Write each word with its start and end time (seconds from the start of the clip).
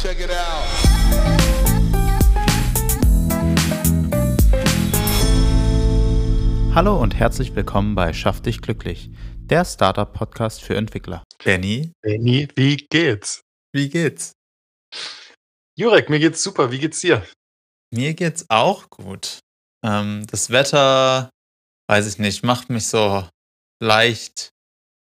Check 0.00 0.20
it 0.20 0.30
out. 0.30 0.64
Hallo 6.72 7.02
und 7.02 7.16
herzlich 7.16 7.56
willkommen 7.56 7.96
bei 7.96 8.12
Schaff 8.12 8.40
dich 8.40 8.60
glücklich, 8.62 9.10
der 9.38 9.64
Startup-Podcast 9.64 10.62
für 10.62 10.76
Entwickler. 10.76 11.24
Benny, 11.42 11.90
Benny, 12.00 12.46
wie 12.54 12.76
geht's? 12.76 13.42
wie 13.72 13.88
geht's? 13.88 14.34
Jurek, 15.76 16.08
mir 16.10 16.20
geht's 16.20 16.44
super. 16.44 16.70
Wie 16.70 16.78
geht's 16.78 17.00
dir? 17.00 17.26
Mir 17.92 18.14
geht's 18.14 18.46
auch 18.48 18.88
gut. 18.90 19.40
Ähm, 19.84 20.24
das 20.30 20.50
Wetter, 20.50 21.30
weiß 21.88 22.06
ich 22.06 22.18
nicht, 22.18 22.44
macht 22.44 22.70
mich 22.70 22.86
so 22.86 23.28
leicht, 23.82 24.50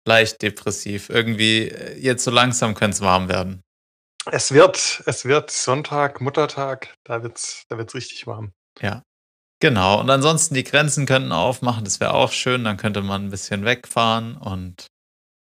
leicht 0.07 0.41
depressiv. 0.41 1.09
Irgendwie, 1.09 1.67
äh, 1.67 1.99
jetzt 1.99 2.23
so 2.23 2.31
langsam 2.31 2.75
könnte 2.75 2.95
es 2.95 3.01
warm 3.01 3.27
werden. 3.27 3.61
Es 4.31 4.51
wird, 4.51 5.03
es 5.05 5.25
wird 5.25 5.51
Sonntag, 5.51 6.19
Muttertag. 6.19 6.93
Da 7.03 7.21
wird's, 7.21 7.65
da 7.69 7.77
wird's 7.77 7.93
richtig 7.93 8.25
warm. 8.27 8.53
Ja. 8.79 9.03
Genau. 9.61 9.99
Und 9.99 10.09
ansonsten 10.09 10.53
die 10.53 10.63
Grenzen 10.63 11.05
könnten 11.05 11.31
aufmachen, 11.31 11.85
das 11.85 11.99
wäre 11.99 12.13
auch 12.13 12.31
schön. 12.31 12.63
Dann 12.63 12.77
könnte 12.77 13.01
man 13.01 13.25
ein 13.25 13.29
bisschen 13.29 13.65
wegfahren. 13.65 14.35
Und 14.37 14.87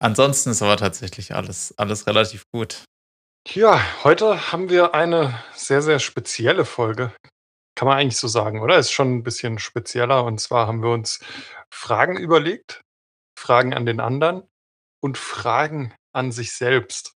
ansonsten 0.00 0.50
ist 0.50 0.62
aber 0.62 0.76
tatsächlich 0.76 1.34
alles, 1.34 1.76
alles 1.76 2.06
relativ 2.06 2.44
gut. 2.52 2.84
Ja, 3.46 3.80
heute 4.04 4.52
haben 4.52 4.68
wir 4.70 4.94
eine 4.94 5.42
sehr, 5.54 5.82
sehr 5.82 5.98
spezielle 5.98 6.64
Folge. 6.64 7.12
Kann 7.74 7.88
man 7.88 7.98
eigentlich 7.98 8.18
so 8.18 8.28
sagen, 8.28 8.60
oder? 8.60 8.78
Ist 8.78 8.92
schon 8.92 9.14
ein 9.14 9.22
bisschen 9.22 9.58
spezieller. 9.58 10.24
Und 10.24 10.40
zwar 10.40 10.66
haben 10.66 10.82
wir 10.82 10.90
uns 10.90 11.20
Fragen 11.72 12.16
überlegt, 12.16 12.82
Fragen 13.38 13.74
an 13.74 13.86
den 13.86 14.00
anderen 14.00 14.48
und 15.00 15.18
Fragen 15.18 15.94
an 16.12 16.32
sich 16.32 16.52
selbst. 16.52 17.14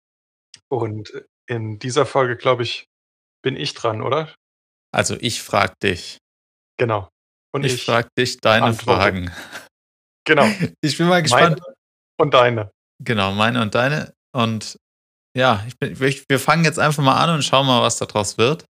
Und 0.69 1.13
in 1.53 1.79
dieser 1.79 2.07
Folge, 2.07 2.37
glaube 2.37 2.63
ich, 2.63 2.87
bin 3.43 3.57
ich 3.57 3.75
dran, 3.75 4.03
oder? 4.03 4.35
Also 4.95 5.17
ich 5.21 5.43
frage 5.43 5.75
dich. 5.83 6.19
Genau. 6.79 7.09
Und 7.55 7.65
Ich, 7.65 7.75
ich, 7.75 7.85
frage 7.85 8.09
dich 8.19 8.39
deine 8.39 8.67
antworte. 8.67 9.01
Fragen. 9.01 9.33
genau, 10.27 10.45
Ich 10.81 10.97
bin 10.99 11.07
mal 11.07 11.13
meine 11.15 11.23
gespannt. 11.23 11.63
und 12.21 12.35
deine. 12.35 12.71
Genau, 13.05 13.33
meine 13.33 13.61
und 13.63 13.75
deine. 13.75 14.13
Und 14.35 14.77
ja, 15.37 15.65
ich 15.67 15.79
bin, 15.79 15.99
wir 15.99 16.15
wir 16.29 16.39
fangen 16.39 16.65
jetzt 16.65 16.79
einfach 16.79 17.03
mal 17.03 17.23
an 17.23 17.31
und 17.35 17.43
schauen 17.43 17.67
mal, 17.67 17.83
was 17.83 17.99
daraus 17.99 18.39
wird. 18.39 18.65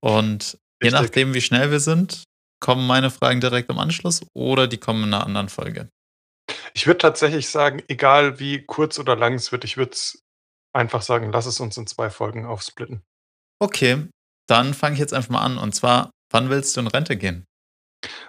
Und 0.00 0.58
je 0.82 0.88
Richtig. 0.88 1.00
nachdem, 1.00 1.34
wie 1.34 1.40
schnell 1.40 1.70
wir 1.70 1.80
sind, 1.80 2.24
kommen 2.60 2.86
meine 2.86 3.10
Fragen 3.10 3.40
direkt 3.40 3.70
im 3.70 3.78
Anschluss 3.78 4.22
oder 4.34 4.66
die 4.68 4.78
kommen 4.78 5.04
in 5.04 5.14
einer 5.14 5.24
anderen 5.24 5.48
Folge. 5.48 5.88
Ich 6.74 6.86
würde 6.86 6.98
tatsächlich 6.98 7.48
sagen, 7.48 7.82
egal 7.88 8.38
wie 8.40 8.62
kurz 8.64 8.98
oder 8.98 9.16
lang 9.16 9.34
es 9.34 9.52
wird, 9.52 9.64
ich 9.64 9.76
würde 9.76 9.96
einfach 10.72 11.02
sagen, 11.02 11.32
lass 11.32 11.46
es 11.46 11.60
uns 11.60 11.76
in 11.76 11.86
zwei 11.86 12.10
Folgen 12.10 12.46
aufsplitten. 12.46 13.02
Okay, 13.60 14.08
dann 14.48 14.74
fange 14.74 14.94
ich 14.94 15.00
jetzt 15.00 15.14
einfach 15.14 15.30
mal 15.30 15.42
an. 15.42 15.58
Und 15.58 15.74
zwar, 15.74 16.10
wann 16.30 16.50
willst 16.50 16.76
du 16.76 16.80
in 16.80 16.86
Rente 16.86 17.16
gehen? 17.16 17.44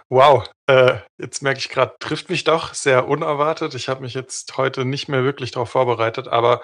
Wow, 0.09 0.47
äh, 0.67 0.99
jetzt 1.19 1.41
merke 1.41 1.59
ich 1.59 1.69
gerade, 1.69 1.95
trifft 1.99 2.29
mich 2.29 2.43
doch 2.43 2.73
sehr 2.73 3.07
unerwartet. 3.07 3.73
Ich 3.73 3.89
habe 3.89 4.01
mich 4.01 4.13
jetzt 4.13 4.57
heute 4.57 4.85
nicht 4.85 5.07
mehr 5.07 5.23
wirklich 5.23 5.51
darauf 5.51 5.71
vorbereitet, 5.71 6.27
aber 6.27 6.61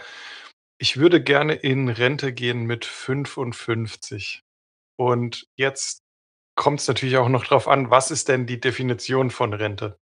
ich 0.78 0.98
würde 0.98 1.22
gerne 1.22 1.56
in 1.56 1.90
Rente 1.90 2.32
gehen 2.32 2.66
mit 2.66 2.86
55. 2.86 4.44
Und 4.98 5.48
jetzt 5.58 6.02
kommt 6.56 6.82
es 6.82 6.88
natürlich 6.88 7.18
auch 7.18 7.30
noch 7.30 7.46
drauf 7.46 7.68
an, 7.68 7.90
was 7.90 8.12
ist 8.12 8.28
denn 8.28 8.46
die 8.46 8.60
Definition 8.60 9.32
von 9.32 9.54
Rente? 9.54 9.98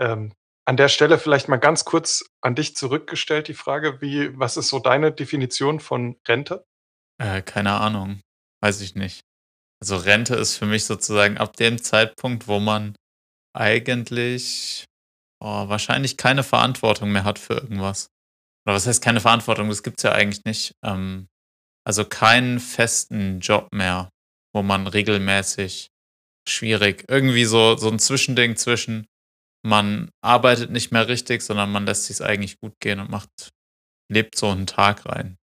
Ähm, 0.00 0.32
an 0.66 0.76
der 0.76 0.88
Stelle 0.88 1.18
vielleicht 1.18 1.48
mal 1.48 1.56
ganz 1.56 1.84
kurz 1.84 2.24
an 2.40 2.54
dich 2.54 2.76
zurückgestellt 2.76 3.48
die 3.48 3.54
Frage, 3.54 4.00
wie, 4.00 4.36
was 4.38 4.56
ist 4.56 4.68
so 4.68 4.78
deine 4.78 5.12
Definition 5.12 5.80
von 5.80 6.16
Rente? 6.26 6.66
Äh, 7.18 7.42
keine 7.42 7.72
Ahnung. 7.72 8.20
Weiß 8.60 8.80
ich 8.80 8.94
nicht. 8.94 9.20
Also 9.80 9.96
Rente 9.96 10.34
ist 10.34 10.56
für 10.56 10.66
mich 10.66 10.84
sozusagen 10.84 11.38
ab 11.38 11.56
dem 11.56 11.82
Zeitpunkt, 11.82 12.48
wo 12.48 12.58
man 12.58 12.96
eigentlich 13.54 14.84
oh, 15.40 15.68
wahrscheinlich 15.68 16.16
keine 16.16 16.42
Verantwortung 16.42 17.12
mehr 17.12 17.24
hat 17.24 17.38
für 17.38 17.54
irgendwas. 17.54 18.08
Oder 18.66 18.74
was 18.74 18.86
heißt 18.86 19.02
keine 19.02 19.20
Verantwortung? 19.20 19.68
Das 19.68 19.82
gibt's 19.82 20.02
ja 20.02 20.12
eigentlich 20.12 20.44
nicht. 20.44 20.72
Ähm, 20.84 21.28
also 21.86 22.04
keinen 22.04 22.58
festen 22.58 23.38
Job 23.40 23.68
mehr, 23.72 24.10
wo 24.52 24.62
man 24.62 24.86
regelmäßig 24.86 25.88
schwierig, 26.48 27.04
irgendwie 27.08 27.44
so, 27.44 27.76
so 27.76 27.88
ein 27.88 27.98
Zwischending 27.98 28.56
zwischen, 28.56 29.06
man 29.66 30.10
arbeitet 30.20 30.70
nicht 30.70 30.92
mehr 30.92 31.08
richtig, 31.08 31.42
sondern 31.42 31.72
man 31.72 31.86
lässt 31.86 32.04
sich 32.04 32.22
eigentlich 32.22 32.60
gut 32.60 32.74
gehen 32.80 33.00
und 33.00 33.10
macht, 33.10 33.50
lebt 34.08 34.36
so 34.36 34.48
einen 34.48 34.66
Tag 34.66 35.04
rein. 35.06 35.36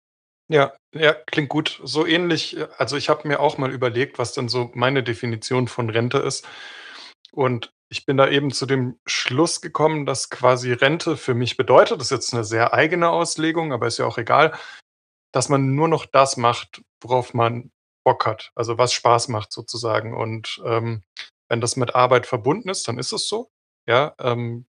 Ja, 0.47 0.73
ja, 0.93 1.13
klingt 1.13 1.49
gut. 1.49 1.81
So 1.83 2.05
ähnlich, 2.05 2.57
äh, 2.57 2.67
also 2.77 2.97
ich 2.97 3.09
habe 3.09 3.27
mir 3.27 3.39
auch 3.39 3.57
mal 3.57 3.71
überlegt, 3.71 4.19
was 4.19 4.33
denn 4.33 4.49
so 4.49 4.71
meine 4.75 5.01
Definition 5.03 5.67
von 5.67 5.89
Rente 5.89 6.19
ist. 6.19 6.47
Und 7.31 7.71
ich 7.89 8.05
bin 8.05 8.17
da 8.17 8.27
eben 8.29 8.51
zu 8.51 8.65
dem 8.65 8.99
Schluss 9.05 9.61
gekommen, 9.61 10.05
dass 10.05 10.29
quasi 10.29 10.71
Rente 10.71 11.17
für 11.17 11.33
mich 11.33 11.57
bedeutet, 11.57 11.99
das 11.99 12.07
ist 12.07 12.11
jetzt 12.11 12.33
eine 12.33 12.43
sehr 12.43 12.73
eigene 12.73 13.09
Auslegung, 13.09 13.73
aber 13.73 13.87
ist 13.87 13.97
ja 13.97 14.05
auch 14.05 14.17
egal, 14.17 14.53
dass 15.33 15.49
man 15.49 15.73
nur 15.75 15.87
noch 15.87 16.05
das 16.05 16.37
macht, 16.37 16.81
worauf 17.01 17.33
man 17.33 17.71
Bock 18.03 18.25
hat, 18.25 18.51
also 18.55 18.77
was 18.77 18.93
Spaß 18.93 19.29
macht 19.29 19.51
sozusagen. 19.51 20.15
Und 20.15 20.61
ähm, 20.65 21.03
wenn 21.49 21.61
das 21.61 21.75
mit 21.75 21.95
Arbeit 21.95 22.27
verbunden 22.27 22.69
ist, 22.69 22.87
dann 22.87 22.99
ist 22.99 23.13
es 23.13 23.27
so. 23.27 23.49
Ja, 23.91 24.15
ähm, 24.19 24.65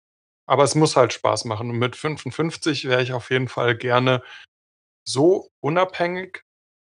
aber 0.46 0.64
es 0.64 0.74
muss 0.74 0.94
halt 0.94 1.14
Spaß 1.14 1.46
machen. 1.46 1.70
Und 1.70 1.78
mit 1.78 1.96
55 1.96 2.84
wäre 2.86 3.02
ich 3.02 3.14
auf 3.14 3.30
jeden 3.30 3.48
Fall 3.48 3.74
gerne 3.74 4.22
so 5.08 5.48
unabhängig, 5.60 6.42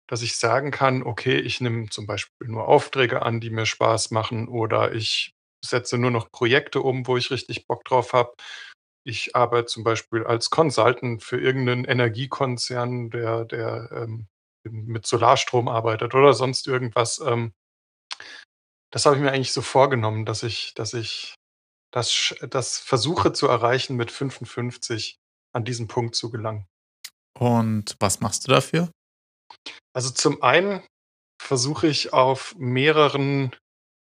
dass 0.09 0.23
ich 0.23 0.37
sagen 0.37 0.71
kann, 0.71 1.03
okay, 1.03 1.37
ich 1.37 1.61
nehme 1.61 1.89
zum 1.89 2.07
Beispiel 2.07 2.47
nur 2.47 2.67
Aufträge 2.67 3.21
an, 3.21 3.41
die 3.41 3.51
mir 3.51 3.67
Spaß 3.67 4.09
machen, 4.09 4.47
oder 4.47 4.93
ich 4.93 5.33
setze 5.63 5.99
nur 5.99 6.09
noch 6.09 6.31
Projekte 6.31 6.81
um, 6.81 7.05
wo 7.05 7.15
ich 7.15 7.29
richtig 7.29 7.67
Bock 7.67 7.85
drauf 7.85 8.13
habe. 8.13 8.33
Ich 9.05 9.35
arbeite 9.35 9.67
zum 9.67 9.83
Beispiel 9.83 10.23
als 10.25 10.49
Consultant 10.49 11.23
für 11.23 11.39
irgendeinen 11.39 11.85
Energiekonzern, 11.85 13.11
der, 13.11 13.45
der 13.45 13.89
ähm, 13.91 14.27
mit 14.63 15.05
Solarstrom 15.05 15.67
arbeitet 15.67 16.15
oder 16.15 16.33
sonst 16.33 16.65
irgendwas. 16.67 17.19
Ähm, 17.19 17.53
das 18.91 19.05
habe 19.05 19.15
ich 19.17 19.21
mir 19.21 19.31
eigentlich 19.31 19.53
so 19.53 19.61
vorgenommen, 19.61 20.25
dass 20.25 20.41
ich, 20.41 20.73
dass 20.73 20.95
ich 20.95 21.35
das, 21.95 22.35
das 22.49 22.77
versuche 22.77 23.31
zu 23.31 23.47
erreichen, 23.47 23.95
mit 23.95 24.11
55 24.11 25.17
an 25.53 25.63
diesen 25.63 25.87
Punkt 25.87 26.15
zu 26.15 26.29
gelangen. 26.29 26.67
Und 27.39 27.95
was 27.99 28.19
machst 28.19 28.47
du 28.47 28.51
dafür? 28.51 28.91
Also 29.93 30.09
zum 30.11 30.43
einen 30.43 30.83
versuche 31.41 31.87
ich 31.87 32.11
auf 32.13 32.53
mehreren 32.57 33.55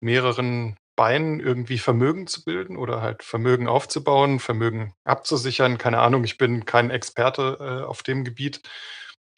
mehreren 0.00 0.76
Beinen 0.96 1.40
irgendwie 1.40 1.78
Vermögen 1.78 2.26
zu 2.26 2.44
bilden 2.44 2.76
oder 2.76 3.02
halt 3.02 3.22
Vermögen 3.22 3.68
aufzubauen, 3.68 4.40
Vermögen 4.40 4.94
abzusichern. 5.04 5.78
Keine 5.78 6.00
Ahnung, 6.00 6.24
ich 6.24 6.38
bin 6.38 6.64
kein 6.64 6.90
Experte, 6.90 7.58
äh, 7.60 7.84
auf 7.84 8.02
dem 8.02 8.24
Gebiet, 8.24 8.60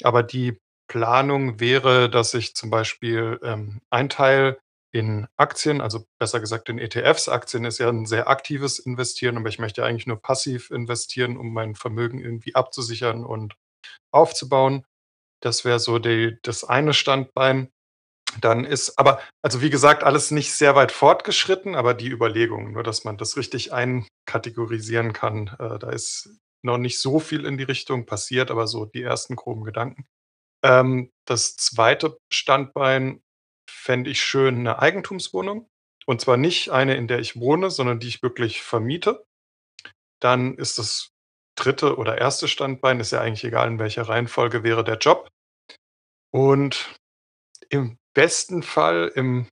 aber 0.03 0.23
die 0.23 0.59
Planung 0.89 1.61
wäre, 1.61 2.11
dass 2.11 2.35
ich 2.35 2.55
zum 2.55 2.71
Beispiel, 2.71 3.39
ähm, 3.43 3.81
einen 3.91 4.09
Teil 4.09 4.59
in 4.93 5.29
Aktien, 5.37 5.81
also 5.81 6.05
besser 6.19 6.41
gesagt 6.41 6.69
in 6.69 6.79
ETFs 6.79 7.29
Aktien 7.29 7.65
ist 7.65 7.79
ja 7.79 7.89
ein 7.89 8.07
sehr 8.07 8.29
aktives 8.29 8.79
Investieren, 8.79 9.37
aber 9.37 9.49
ich 9.49 9.59
möchte 9.59 9.85
eigentlich 9.85 10.07
nur 10.07 10.21
passiv 10.21 10.71
investieren, 10.71 11.37
um 11.37 11.53
mein 11.53 11.75
Vermögen 11.75 12.19
irgendwie 12.19 12.55
abzusichern 12.55 13.25
und 13.25 13.55
aufzubauen. 14.13 14.85
Das 15.43 15.65
wäre 15.65 15.79
so 15.79 15.99
die 15.99 16.39
das 16.43 16.65
eine 16.65 16.95
Standbein. 16.95 17.71
Dann 18.41 18.65
ist 18.65 18.99
aber 18.99 19.21
also, 19.43 19.63
wie 19.63 19.71
gesagt, 19.71 20.05
alles 20.05 20.31
nicht 20.31 20.55
sehr 20.55 20.77
weit 20.77 20.93
fortgeschritten, 20.93 21.75
aber 21.75 21.95
die 21.95 22.09
Überlegung, 22.09 22.73
nur 22.73 22.83
dass 22.83 23.05
man 23.05 23.17
das 23.17 23.37
richtig 23.37 23.73
einkategorisieren 23.73 25.13
kann. 25.13 25.49
Äh, 25.59 25.79
da 25.79 25.91
ist 25.91 26.31
noch 26.63 26.79
nicht 26.79 27.01
so 27.01 27.21
viel 27.21 27.47
in 27.47 27.59
die 27.59 27.65
Richtung 27.65 28.07
passiert, 28.07 28.51
aber 28.51 28.67
so 28.67 28.85
die 28.85 29.03
ersten 29.03 29.37
groben 29.37 29.65
Gedanken. 29.65 30.07
Ähm, 30.65 31.11
das 31.27 31.57
zweite 31.57 32.19
Standbein 32.33 33.23
fände 33.81 34.11
ich 34.11 34.23
schön, 34.23 34.63
'ne 34.65 34.79
Eigentumswohnung. 34.81 35.69
Und 36.07 36.21
zwar 36.23 36.37
nicht 36.39 36.71
eine, 36.71 36.97
in 36.97 37.09
der 37.09 37.21
ich 37.21 37.37
wohne, 37.41 37.71
sondern 37.71 38.01
die 38.01 38.09
ich 38.09 38.23
wirklich 38.23 38.63
vermiete. 38.63 39.25
Dann 40.21 40.57
ist 40.57 40.79
das 40.79 41.11
dritte 41.57 41.97
oder 41.99 42.19
erste 42.19 42.49
Standbein 42.49 43.01
ist 43.01 43.13
ja 43.13 43.21
eigentlich 43.23 43.45
egal, 43.45 43.69
in 43.69 43.79
welcher 43.81 44.03
Reihenfolge 44.09 44.63
wäre 44.65 44.85
der 44.85 44.99
Job. 44.99 45.29
Und 46.35 46.95
im 47.71 47.99
besten 48.15 48.63
Fall, 48.63 49.13
im 49.15 49.49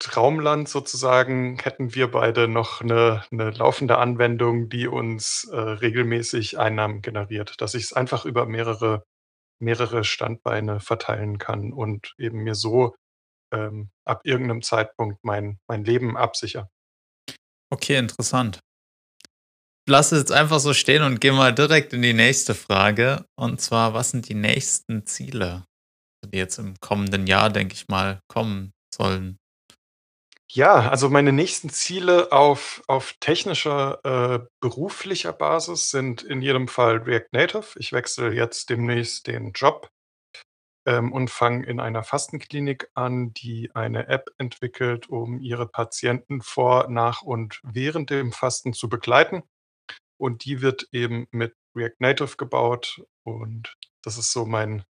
Traumland 0.00 0.68
sozusagen, 0.68 1.58
hätten 1.60 1.94
wir 1.94 2.10
beide 2.10 2.48
noch 2.48 2.82
'ne 2.82 3.24
'ne 3.32 3.50
laufende 3.50 3.98
Anwendung, 3.98 4.68
die 4.70 4.88
uns, 4.88 5.44
äh, 5.52 5.56
regelmäßig 5.58 6.58
Einnahmen 6.58 7.02
generiert, 7.02 7.56
dass 7.60 7.74
ich's 7.74 7.92
einfach 7.94 8.24
über 8.26 8.46
mehrere 8.46 9.04
mehrere 9.60 10.04
Standbeine 10.04 10.80
verteilen 10.80 11.38
kann 11.38 11.72
und 11.72 12.14
eben 12.18 12.40
mir 12.44 12.54
so, 12.56 12.94
ähm, 13.54 13.90
ab 14.04 14.22
irgend 14.24 14.48
'nem 14.48 14.62
Zeitpunkt 14.62 15.24
mein 15.24 15.58
mein 15.68 15.84
Leben 15.84 16.16
absichere. 16.16 16.68
Okay, 17.72 17.96
interessant. 17.96 18.60
Lass 19.88 20.12
es 20.12 20.20
jetzt 20.20 20.32
einfach 20.32 20.60
so 20.60 20.72
stehen 20.72 21.02
und 21.02 21.20
geh 21.20 21.30
mal 21.30 21.54
direkt 21.54 21.92
in 21.92 22.02
die 22.02 22.14
nächste 22.14 22.54
Frage. 22.54 23.26
Und 23.36 23.60
zwar, 23.60 23.92
was 23.92 24.10
sind 24.10 24.28
die 24.28 24.34
nächsten 24.34 25.06
Ziele 25.06 25.64
die 26.26 26.38
jetzt 26.38 26.58
im 26.58 26.74
kommenden 26.80 27.26
Jahr, 27.26 27.50
denke 27.50 27.74
ich 27.74 27.88
mal, 27.88 28.20
kommen 28.28 28.72
sollen? 28.94 29.38
Ja, 30.50 30.88
also 30.88 31.08
meine 31.08 31.32
nächsten 31.32 31.70
Ziele 31.70 32.30
auf 32.30 32.82
auf 32.86 33.14
technischer, 33.18 33.98
äh, 34.04 34.46
beruflicher 34.60 35.32
Basis 35.32 35.90
sind 35.90 36.22
in 36.22 36.42
jedem 36.42 36.68
Fall 36.68 36.98
React 36.98 37.28
Native. 37.32 37.66
Ich 37.76 37.92
wechsle 37.92 38.32
jetzt 38.32 38.70
demnächst 38.70 39.26
den 39.26 39.52
Job, 39.52 39.90
ähm, 40.86 41.12
und 41.12 41.30
fange 41.30 41.66
in 41.66 41.80
einer 41.80 42.02
Fastenklinik 42.02 42.90
an, 42.94 43.32
die 43.34 43.70
eine 43.74 44.08
App 44.08 44.30
entwickelt, 44.38 45.08
um 45.08 45.40
ihre 45.40 45.66
Patienten 45.66 46.40
vor, 46.42 46.88
nach 46.88 47.22
und 47.22 47.60
während 47.62 48.10
dem 48.10 48.32
Fasten 48.32 48.72
zu 48.72 48.88
begleiten. 48.88 49.42
Und 50.18 50.44
die 50.44 50.62
wird 50.62 50.88
eben 50.92 51.26
mit 51.30 51.54
React 51.76 51.96
Native 51.98 52.36
gebaut 52.36 53.02
und 53.24 53.74
das 54.02 54.18
ist 54.18 54.32
so 54.32 54.46
mein 54.46 54.84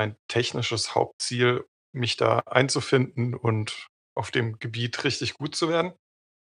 mein 0.00 0.16
technisches 0.28 0.94
Hauptziel, 0.94 1.66
mich 1.92 2.16
da 2.16 2.38
einzufinden 2.46 3.34
und 3.34 3.88
auf 4.16 4.30
dem 4.30 4.58
Gebiet 4.58 5.04
richtig 5.04 5.34
gut 5.34 5.54
zu 5.54 5.68
werden. 5.68 5.92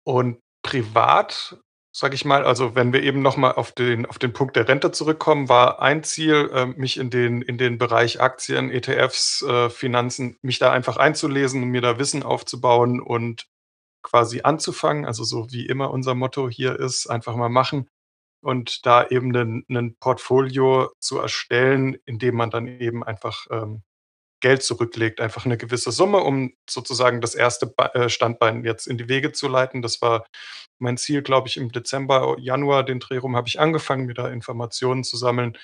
Und 0.05 0.41
privat, 0.65 1.61
sage 1.97 2.17
ich 2.17 2.25
mal 2.25 2.45
also, 2.45 2.75
wenn 2.75 2.93
wir 2.93 3.05
eben 3.05 3.23
noch 3.23 3.37
mal 3.37 3.53
auf 3.53 3.71
den 3.71 4.05
auf 4.07 4.19
den 4.19 4.33
Punkt 4.33 4.57
der 4.57 4.67
Rente 4.69 4.91
zurückkommen, 4.91 5.49
war 5.49 5.81
ein 5.81 6.03
Ziel, 6.03 6.51
ähm, 6.53 6.75
mich 6.77 6.99
in 6.99 7.09
den 7.09 7.41
in 7.41 7.57
den 7.57 7.79
Bereich 7.79 8.21
Aktien, 8.21 8.69
ETFs, 8.73 9.43
äh, 9.43 9.71
Finanzen 9.71 10.37
mich 10.43 10.59
da 10.59 10.73
einfach 10.73 10.97
einzulesen 10.97 11.63
und 11.63 11.69
mir 11.71 11.83
da 11.83 11.97
Wissen 12.01 12.25
aufzubauen 12.25 13.01
und 13.01 13.47
quasi 14.03 14.43
anzufangen. 14.43 15.07
Also, 15.07 15.25
so 15.25 15.53
wie 15.53 15.67
immer 15.67 15.91
unser 15.93 16.15
Motto 16.17 16.49
hier 16.51 16.79
ist: 16.81 17.09
„Einfach 17.09 17.37
mal 17.37 17.51
machen“ 17.51 17.89
und 18.43 18.87
da 18.87 19.07
eben 19.09 19.31
'nen 19.69 19.97
Portfolio 20.01 20.91
zu 21.01 21.19
erstellen, 21.21 21.97
in 22.07 22.19
dem 22.19 22.37
man 22.37 22.51
dann 22.51 22.69
eben 22.69 23.05
einfach, 23.05 23.47
ähm, 23.51 23.83
Geld 24.45 24.63
zurücklegt, 24.65 25.21
einfach 25.23 25.47
'ne 25.47 25.59
gewisse 25.59 25.93
Summe, 25.93 26.19
um 26.21 26.55
sozusagen 26.71 27.23
das 27.23 27.35
1. 27.37 27.67
Bei 27.69 27.87
äh, 27.95 28.11
Standbein 28.11 28.65
jetzt 28.65 28.87
in 28.89 28.99
die 28.99 29.09
Wege 29.11 29.33
zu 29.33 29.49
leiten. 29.49 29.83
Das 29.83 30.03
war 30.03 30.27
mein 30.81 30.99
Ziel, 30.99 31.23
glaube 31.23 31.49
ich, 31.49 31.57
im 31.59 31.73
Dezember, 31.73 32.37
Januar, 32.41 32.85
den 32.85 33.01
Dreh 33.01 33.19
rum 33.19 33.37
habe 33.37 33.49
ich 33.49 33.61
angefangen, 33.61 34.07
mir 34.07 34.15
da 34.15 34.29
Informationen 34.29 35.05
zu 35.05 35.17
sammeln 35.19 35.59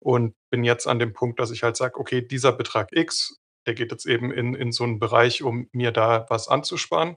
und 0.00 0.34
bin 0.50 0.64
jetzt 0.64 0.86
an 0.88 0.98
dem 1.00 1.12
Punkt, 1.14 1.40
dass 1.40 1.50
ich 1.52 1.62
halt 1.64 1.76
sage: 1.78 1.98
„Okay, 2.00 2.22
dieser 2.22 2.52
Betrag 2.52 2.90
X, 2.92 3.36
der 3.66 3.74
geht 3.74 3.92
jetzt 3.92 4.06
eben 4.06 4.32
in 4.32 4.54
in 4.56 4.72
so 4.72 4.84
'n 4.84 4.98
Bereich, 5.00 5.42
um 5.44 5.68
mir 5.72 5.92
da 5.92 6.26
was 6.30 6.48
anzusparen.“ 6.48 7.16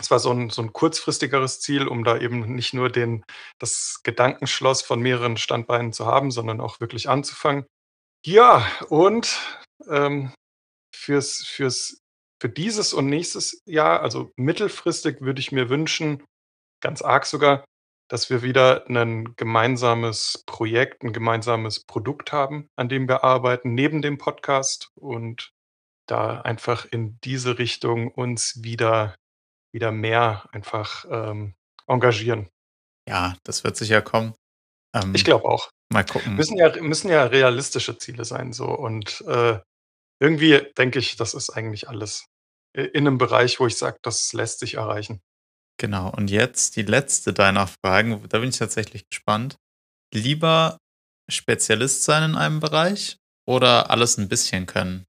Es 0.00 0.10
war 0.12 0.18
so 0.20 0.30
'n 0.32 0.50
so 0.50 0.62
'n 0.62 0.72
kurzfristigeres 0.74 1.60
Ziel, 1.62 1.88
um 1.88 2.04
da 2.04 2.18
eben 2.18 2.54
nicht 2.56 2.74
nur 2.74 2.90
den 2.90 3.24
das 3.60 4.00
Gedankenschloss 4.04 4.82
von 4.82 5.00
mehreren 5.02 5.36
Standbeinen 5.38 5.92
zu 5.94 6.06
haben, 6.06 6.30
sondern 6.32 6.60
auch 6.62 6.80
wirklich 6.80 7.08
anzufangen. 7.10 7.66
Ja, 8.26 8.66
und, 8.90 9.40
ähm, 9.88 10.32
fürs 10.94 11.44
fürs 11.46 12.00
für 12.42 12.48
dieses 12.50 12.92
und 12.94 13.06
nächstes 13.08 13.62
Jahr, 13.66 14.02
also 14.02 14.32
mittelfristig, 14.36 15.20
würde 15.22 15.40
ich 15.40 15.52
mir 15.52 15.70
wünschen, 15.70 16.24
ganz 16.82 17.02
arg 17.02 17.26
sogar, 17.26 17.64
dass 18.10 18.30
wir 18.30 18.42
wieder 18.42 18.84
'nen 18.88 19.36
gemeinsames 19.36 20.44
Projekt, 20.46 21.04
'n 21.04 21.12
gemeinsames 21.14 21.84
Produkt 21.86 22.32
haben, 22.32 22.68
an 22.76 22.88
dem 22.90 23.08
wir 23.08 23.24
arbeiten, 23.24 23.74
neben 23.74 24.02
dem 24.02 24.18
Podcast 24.18 24.90
und 24.96 25.50
da 26.08 26.40
einfach 26.42 26.86
in 26.86 27.18
diese 27.24 27.58
Richtung 27.58 28.10
uns 28.12 28.62
wieder 28.64 29.16
wieder 29.74 29.92
mehr 29.92 30.46
einfach, 30.52 31.04
ähm, 31.10 31.54
engagieren. 31.88 32.48
Ja, 33.08 33.36
das 33.44 33.64
wird 33.64 33.76
sicher 33.76 34.02
kommen. 34.02 34.34
Ich 35.14 35.24
Ähm, 35.24 35.24
glaube 35.24 35.44
auch. 35.48 35.70
Mal 35.92 36.04
gucken. 36.04 36.38
Müssen 36.38 36.56
ja 36.58 36.72
müssen 36.82 37.10
ja 37.10 37.24
realistische 37.24 37.98
Ziele 37.98 38.24
sein 38.24 38.52
so 38.52 38.66
und, 38.66 39.22
äh, 39.28 39.60
irgendwie 40.20 40.62
denke 40.78 40.98
ich, 41.00 41.16
das 41.16 41.34
ist 41.34 41.50
eigentlich 41.50 41.88
alles 41.88 42.26
in 42.74 43.04
'nem 43.04 43.18
Bereich, 43.18 43.60
wo 43.60 43.66
ich 43.68 43.76
sage, 43.78 43.98
das 44.02 44.32
lässt 44.34 44.60
sich 44.60 44.74
erreichen. 44.76 45.20
Genau, 45.80 46.08
und 46.10 46.30
jetzt 46.30 46.76
die 46.76 46.82
letzte 46.82 47.32
deiner 47.32 47.66
Fragen, 47.66 48.22
da 48.28 48.38
bin 48.38 48.48
ich 48.50 48.58
tatsächlich 48.58 49.08
gespannt. 49.08 49.56
Lieber 50.14 50.78
Spezialist 51.30 52.04
sein 52.04 52.30
in 52.32 52.36
einem 52.36 52.60
Bereich 52.60 53.18
oder 53.46 53.90
alles 53.90 54.18
'n 54.18 54.28
bisschen 54.28 54.66
können? 54.66 55.06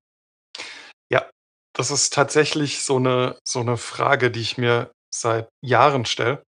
Ja, 1.12 1.30
das 1.76 1.92
ist 1.92 2.14
tatsächlich 2.14 2.82
so 2.84 3.00
'ne 3.00 3.38
so 3.48 3.62
'ne 3.64 3.78
Frage, 3.78 4.32
die 4.32 4.42
ich 4.42 4.58
mir 4.58 4.92
seit 5.14 5.50
Jahren 5.62 6.06
stelle. 6.06 6.44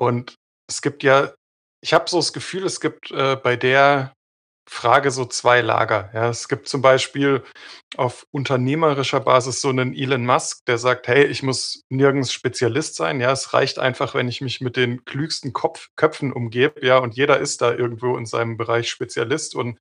Und 0.00 0.34
es 0.68 0.82
gibt 0.82 1.02
ja 1.02 1.32
ich 1.86 1.94
habe 1.94 2.10
so 2.10 2.18
das 2.18 2.32
Gefühl, 2.34 2.66
es 2.66 2.80
gibt, 2.80 3.12
äh, 3.12 3.36
bei 3.36 3.56
der 3.56 4.12
Frage 4.70 5.10
so 5.12 5.26
2 5.26 5.60
Lager, 5.62 6.10
ja? 6.14 6.30
Es 6.30 6.48
gibt 6.48 6.68
zum 6.68 6.82
Beispiel 6.82 7.44
auf 7.96 8.26
unternehmerischer 8.32 9.20
Basis 9.20 9.60
so 9.62 9.72
'nen 9.72 9.94
Elon 9.94 10.26
Musk, 10.26 10.64
der 10.66 10.78
sagt: 10.78 11.08
„Hey, 11.08 11.24
ich 11.26 11.42
muss 11.44 11.82
nirgends 11.90 12.32
Spezialist 12.32 12.96
sein, 12.96 13.20
ja? 13.20 13.32
Es 13.32 13.54
reicht 13.54 13.78
einfach, 13.80 14.14
wenn 14.14 14.28
ich 14.28 14.40
mich 14.42 14.60
mit 14.62 14.76
den 14.76 15.04
klügsten 15.06 15.52
Kopf 15.54 15.90
Köpfen 15.96 16.32
umgebe, 16.32 16.86
ja, 16.86 16.98
und 16.98 17.16
jeder 17.16 17.38
ist 17.40 17.62
da 17.62 17.72
irgendwo 17.74 18.16
in 18.18 18.26
seinem 18.26 18.56
Bereich 18.58 18.90
Spezialist 18.90 19.54
und 19.56 19.78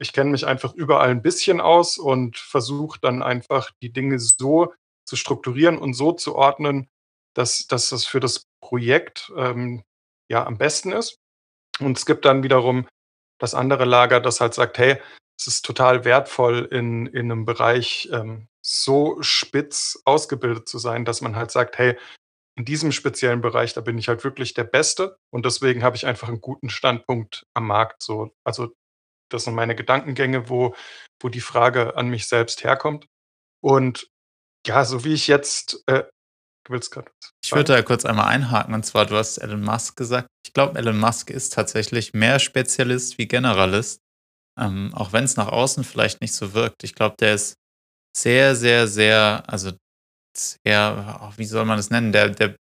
ich 0.00 0.12
kenne 0.14 0.30
mich 0.32 0.46
einfach 0.46 0.74
überall 0.74 1.10
'n 1.12 1.22
bisschen 1.22 1.60
aus 1.62 1.98
und 1.98 2.38
versuche 2.38 3.00
dann 3.02 3.22
einfach 3.22 3.70
die 3.82 3.92
Dinge 3.92 4.18
so 4.20 4.74
zu 5.06 5.16
strukturieren 5.16 5.78
und 5.78 5.94
so 5.94 6.12
zu 6.12 6.36
ordnen, 6.36 6.88
dass 7.36 7.66
dass 7.68 7.90
das 7.90 8.06
für 8.06 8.20
das 8.20 8.44
Projekt, 8.62 9.32
ähm, 9.38 9.84
ja, 10.30 10.46
am 10.46 10.58
besten 10.58 10.92
ist.“ 10.92 11.16
Und 11.84 11.98
es 11.98 12.06
gibt 12.06 12.24
dann 12.24 12.42
wiederum 12.42 12.86
das 13.40 13.54
andere 13.54 13.84
Lager, 13.84 14.20
das 14.20 14.40
halt 14.40 14.54
sagt: 14.54 14.78
„Hey, 14.78 14.98
es 15.38 15.46
ist 15.48 15.64
total 15.64 16.04
wertvoll, 16.04 16.68
in 16.70 17.06
in 17.06 17.28
'nem 17.28 17.44
Bereich, 17.46 18.08
ähm, 18.12 18.48
so 18.62 19.18
spitz 19.22 20.00
ausgebildet 20.06 20.68
zu 20.68 20.78
sein, 20.78 21.04
dass 21.04 21.20
man 21.22 21.36
halt 21.36 21.50
sagt: 21.50 21.78
‚Hey, 21.78 21.98
in 22.56 22.64
diesem 22.66 22.92
speziellen 22.92 23.40
Bereich, 23.42 23.74
da 23.74 23.80
bin 23.82 23.98
ich 23.98 24.08
halt 24.08 24.24
wirklich 24.24 24.54
der 24.54 24.64
Beste 24.64 25.16
und 25.32 25.46
deswegen 25.46 25.84
habe 25.84 25.96
ich 25.96 26.06
einfach 26.06 26.28
'n 26.30 26.40
guten 26.42 26.70
Standpunkt 26.70 27.46
am 27.54 27.66
Markt,‘“ 27.68 28.02
so. 28.02 28.30
Also, 28.44 28.70
das 29.30 29.44
sind 29.44 29.54
meine 29.56 29.76
Gedankengänge, 29.76 30.48
wo 30.50 30.74
wo 31.22 31.28
die 31.30 31.40
Frage 31.42 31.96
an 31.96 32.08
mich 32.08 32.28
selbst 32.28 32.64
herkommt. 32.64 33.06
Und 33.62 34.08
ja, 34.66 34.84
so 34.86 35.04
wie 35.04 35.14
ich 35.14 35.28
jetzt, 35.28 35.84
äh 35.88 36.04
du 36.64 36.72
willst 36.72 36.94
was 36.96 37.04
Ich 37.44 37.52
würde 37.52 37.74
da 37.74 37.82
kurz 37.82 38.04
einmal 38.04 38.28
einhaken 38.28 38.74
und 38.74 38.84
zwar, 38.84 39.06
du 39.06 39.16
hast 39.16 39.38
Elon 39.38 39.62
Musk 39.62 39.96
gesagt. 39.96 40.28
Ich 40.46 40.52
glaube, 40.52 40.78
Elon 40.78 40.98
Musk 40.98 41.30
ist 41.30 41.52
tatsächlich 41.52 42.12
mehr 42.12 42.38
Spezialist 42.38 43.18
wie 43.18 43.26
Generalist, 43.26 44.00
ähm, 44.58 44.92
auch 44.94 45.12
wenn's 45.12 45.36
nach 45.36 45.48
außen 45.48 45.84
vielleicht 45.84 46.20
nicht 46.20 46.34
so 46.34 46.54
wirkt. 46.54 46.84
Ich 46.84 46.94
glaube, 46.94 47.16
der 47.18 47.34
ist 47.34 47.54
sehr, 48.16 48.54
sehr, 48.54 48.86
sehr 48.86 49.44
also, 49.46 49.72
sehr 50.36 51.32
wie 51.36 51.44
soll 51.44 51.64
man 51.64 51.78
das 51.78 51.90
nennen? 51.90 52.12
Der 52.12 52.30
der 52.30 52.56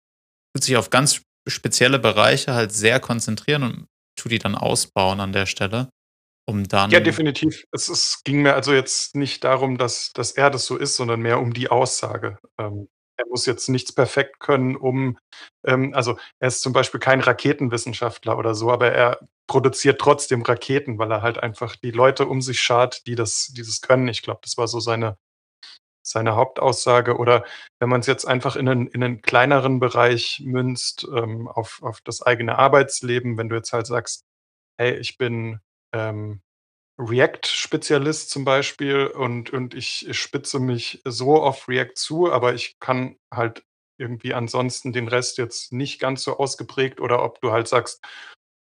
tut 0.53 0.63
sich 0.63 0.77
auf 0.77 0.89
ganz 0.89 1.15
sp 1.19 1.25
spezielle 1.49 1.97
Bereiche 1.97 2.53
halt 2.53 2.71
sehr 2.71 2.99
konzentrieren 2.99 3.63
und 3.63 3.87
tut 4.15 4.31
die 4.31 4.37
dann 4.37 4.53
ausbauen 4.53 5.19
an 5.19 5.33
der 5.33 5.47
Stelle, 5.47 5.89
um 6.47 6.59
Ja, 6.59 6.65
dann 6.67 7.03
definitiv. 7.03 7.63
Es 7.71 7.89
es 7.89 8.21
ging 8.23 8.43
mir 8.43 8.53
also 8.53 8.73
jetzt 8.73 9.15
nicht 9.15 9.43
darum, 9.43 9.79
dass 9.79 10.11
dass 10.13 10.31
er 10.31 10.51
das 10.51 10.65
so 10.65 10.77
ist, 10.77 10.95
sondern 10.95 11.19
mehr 11.21 11.39
um 11.39 11.53
die 11.53 11.69
Aussage. 11.69 12.37
Ähm, 12.59 12.87
muss 13.31 13.47
jetzt 13.47 13.69
nichts 13.69 13.93
perfekt 13.93 14.39
können, 14.41 14.75
um 14.77 15.17
ähm, 15.65 15.93
also, 15.95 16.17
er 16.39 16.49
ist 16.49 16.61
zum 16.63 16.73
Beispiel 16.73 16.99
kein 17.01 17.21
Raketenwissenschaftler 17.21 18.37
oder 18.37 18.55
so, 18.55 18.71
aber 18.71 18.91
er 18.93 19.19
produziert 19.47 19.99
trotzdem 20.01 20.43
Raketen, 20.43 20.99
weil 20.99 21.11
er 21.11 21.21
halt 21.23 21.39
einfach 21.43 21.75
die 21.77 21.91
Leute 21.91 22.27
um 22.27 22.41
sich 22.41 22.59
schart, 22.61 23.07
die 23.07 23.15
das 23.15 23.47
die 23.55 23.61
das 23.63 23.81
können. 23.81 24.07
Ich 24.09 24.21
glaube, 24.23 24.41
das 24.43 24.57
war 24.57 24.67
so 24.67 24.79
seine 24.81 25.17
seine 26.03 26.35
Hauptaussage. 26.35 27.17
Oder 27.17 27.45
wenn 27.79 27.89
man's 27.89 28.07
jetzt 28.07 28.25
einfach 28.27 28.55
in 28.57 28.65
'nen 28.67 28.87
in 28.87 29.01
'nen 29.01 29.21
kleineren 29.23 29.79
Bereich 29.81 30.41
münzt, 30.45 31.07
ähm, 31.15 31.47
auf 31.49 31.79
auf 31.83 32.01
das 32.03 32.21
eigene 32.23 32.57
Arbeitsleben, 32.59 33.37
wenn 33.37 33.49
du 33.49 33.55
jetzt 33.57 33.73
halt 33.73 33.87
sagst: 33.87 34.23
„Hey, 34.79 34.95
ich 34.97 35.17
bin, 35.19 35.59
ähm, 35.93 36.41
React-Spezialist 36.99 38.29
zum 38.29 38.45
Beispiel 38.45 39.07
und 39.07 39.51
und 39.51 39.73
ich 39.73 40.07
spitze 40.11 40.59
mich 40.59 41.01
so 41.05 41.41
auf 41.41 41.67
React 41.67 41.93
zu, 41.95 42.31
aber 42.31 42.53
ich 42.53 42.75
kann 42.79 43.17
halt 43.33 43.63
irgendwie 43.97 44.33
ansonsten 44.33 44.91
den 44.93 45.07
Rest 45.07 45.37
jetzt 45.37 45.71
nicht 45.73 45.99
ganz 45.99 46.23
so 46.23 46.37
ausgeprägt.“ 46.37 46.99
Oder 46.99 47.23
ob 47.23 47.39
du 47.41 47.51
halt 47.51 47.67
sagst: 47.67 48.03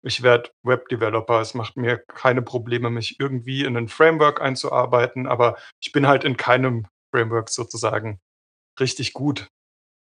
„Ich 0.03 0.23
werde 0.23 0.51
Web-Developer. 0.63 1.41
Es 1.41 1.53
macht 1.55 1.77
mir 1.77 1.97
keine 1.99 2.41
Probleme, 2.41 2.89
mich 2.89 3.19
irgendwie 3.19 3.63
in 3.65 3.73
'nen 3.73 3.89
Framework 3.89 4.41
einzuarbeiten, 4.41 5.27
aber 5.27 5.57
ich 5.81 5.91
bin 5.91 6.07
halt 6.07 6.23
in 6.23 6.37
keinem 6.37 6.87
Framework 7.13 7.49
sozusagen 7.49 8.19
richtig 8.79 9.13
gut.“ 9.13 9.47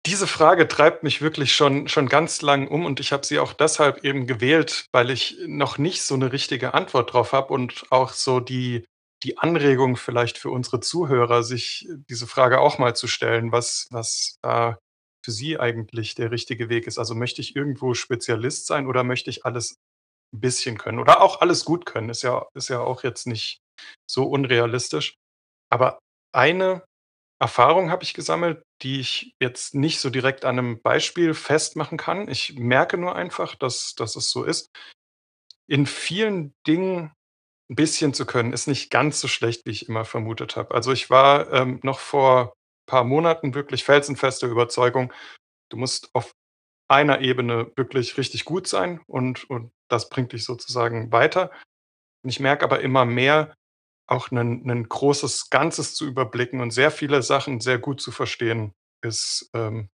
Diese 0.06 0.28
Frage 0.28 0.68
treibt 0.70 1.04
mich 1.04 1.22
wirklich 1.22 1.52
schon 1.54 1.90
schon 1.90 2.08
ganz 2.08 2.42
lang 2.42 2.68
um 2.70 2.86
und 2.86 3.02
ich 3.02 3.12
habe 3.12 3.26
sie 3.26 3.38
auch 3.40 3.52
deshalb 3.52 4.06
eben 4.06 4.28
gewählt, 4.28 4.86
weil 4.94 5.10
ich 5.10 5.38
noch 5.46 5.78
nicht 5.78 6.04
so 6.04 6.16
'ne 6.16 6.32
richtige 6.32 6.74
Antwort 6.74 7.12
drauf 7.14 7.34
habe 7.34 7.54
und 7.54 7.84
auch 7.92 8.14
so 8.14 8.40
die 8.40 8.86
die 9.24 9.38
Anregung 9.38 9.98
vielleicht 9.98 10.38
für 10.38 10.50
unsere 10.52 10.80
Zuhörer, 10.80 11.44
sich 11.44 11.86
diese 12.10 12.28
Frage 12.28 12.62
auch 12.62 12.78
mal 12.78 12.96
zu 12.96 13.08
stellen, 13.08 13.52
was 13.52 13.88
was 13.92 14.38
da 14.42 14.78
für 15.26 15.32
sie 15.32 15.60
eigentlich 15.60 16.16
der 16.16 16.32
richtige 16.32 16.70
Weg 16.70 16.88
ist. 16.88 16.98
Also, 16.98 17.14
möchte 17.14 17.42
ich 17.42 17.54
irgendwo 17.58 17.94
Spezialist 17.94 18.68
sein 18.68 18.88
oder 18.88 19.04
möchte 19.04 19.30
ich 19.30 19.46
alles 19.46 19.76
'n 20.34 20.40
bisschen 20.42 20.78
können 20.78 21.00
oder 21.00 21.22
auch 21.22 21.42
alles 21.42 21.66
gut 21.66 21.86
können? 21.86 22.10
Ist 22.10 22.24
ja 22.24 22.46
ist 22.56 22.70
ja 22.70 22.82
auch 22.82 23.04
jetzt 23.04 23.28
nicht 23.28 23.60
so 24.08 24.26
unrealistisch. 24.26 25.16
Aber 25.72 26.00
eine 26.34 26.84
Erfahrung 27.42 27.90
habe 27.90 28.04
ich 28.04 28.14
gesammelt, 28.14 28.64
die 28.82 29.00
ich 29.00 29.34
jetzt 29.42 29.74
nicht 29.74 30.02
so 30.02 30.10
direkt 30.10 30.44
an 30.44 30.56
'nem 30.58 30.82
Beispiel 30.82 31.34
festmachen 31.34 31.98
kann. 31.98 32.28
Ich 32.30 32.56
merke 32.60 32.98
nur 32.98 33.16
einfach, 33.16 33.56
dass 33.56 33.96
dass 33.96 34.18
es 34.18 34.30
so 34.32 34.44
ist. 34.44 34.68
In 35.70 35.86
vielen 35.86 36.56
Dingen 36.68 37.12
'n 37.72 37.76
bisschen 37.76 38.14
zu 38.16 38.26
können, 38.26 38.54
ist 38.54 38.68
nicht 38.68 38.92
ganz 38.92 39.22
so 39.22 39.28
schlecht, 39.28 39.66
wie 39.66 39.72
ich 39.72 39.90
immer 39.90 40.06
vermutet 40.06 40.56
habe. 40.58 40.76
Also, 40.76 40.92
ich 40.94 41.10
war, 41.12 41.52
ähm, 41.54 41.80
noch 41.84 42.00
vor 42.00 42.54
paar 42.88 43.04
Monaten 43.06 43.54
wirklich 43.56 43.84
felsenfester 43.86 44.48
Überzeugung, 44.48 45.14
du 45.72 45.78
musst 45.78 46.10
auf 46.14 46.32
einer 46.90 47.22
Ebene 47.22 47.72
wirklich 47.78 48.18
richtig 48.18 48.46
gut 48.46 48.68
sein 48.68 49.02
und 49.08 49.50
und 49.50 49.72
das 49.90 50.10
bringt 50.10 50.34
dich 50.34 50.46
sozusagen 50.46 51.12
weiter. 51.14 51.52
Und 52.24 52.30
ich 52.32 52.40
merke 52.42 52.66
aber 52.66 52.82
immer 52.82 53.06
mehr, 53.06 53.56
auch 54.12 54.32
'nen 54.32 54.64
'nen 54.66 54.90
großes 54.90 55.50
Ganzes 55.50 55.96
zu 55.96 56.06
überblicken 56.08 56.62
und 56.62 56.72
sehr 56.72 56.92
viele 56.92 57.22
Sachen 57.24 57.60
sehr 57.62 57.80
gut 57.80 58.02
zu 58.02 58.12
verstehen, 58.12 58.74
ist, 59.04 59.50
ähm, 59.56 59.90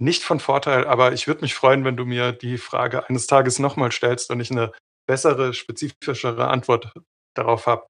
nicht 0.00 0.24
von 0.24 0.40
Vorteil, 0.40 0.86
aber 0.86 1.12
ich 1.14 1.26
würde 1.28 1.42
mich 1.42 1.54
freuen, 1.54 1.84
wenn 1.84 1.96
du 1.96 2.06
mir 2.06 2.32
die 2.32 2.58
Frage 2.58 3.08
eines 3.08 3.26
Tages 3.28 3.58
noch 3.60 3.76
mal 3.76 3.92
stellst 3.92 4.30
und 4.30 4.40
ich 4.40 4.50
'ne 4.50 4.72
bessere, 5.08 5.54
spezifischere 5.54 6.48
Antwort 6.48 6.92
darauf 7.36 7.66
habe. 7.66 7.86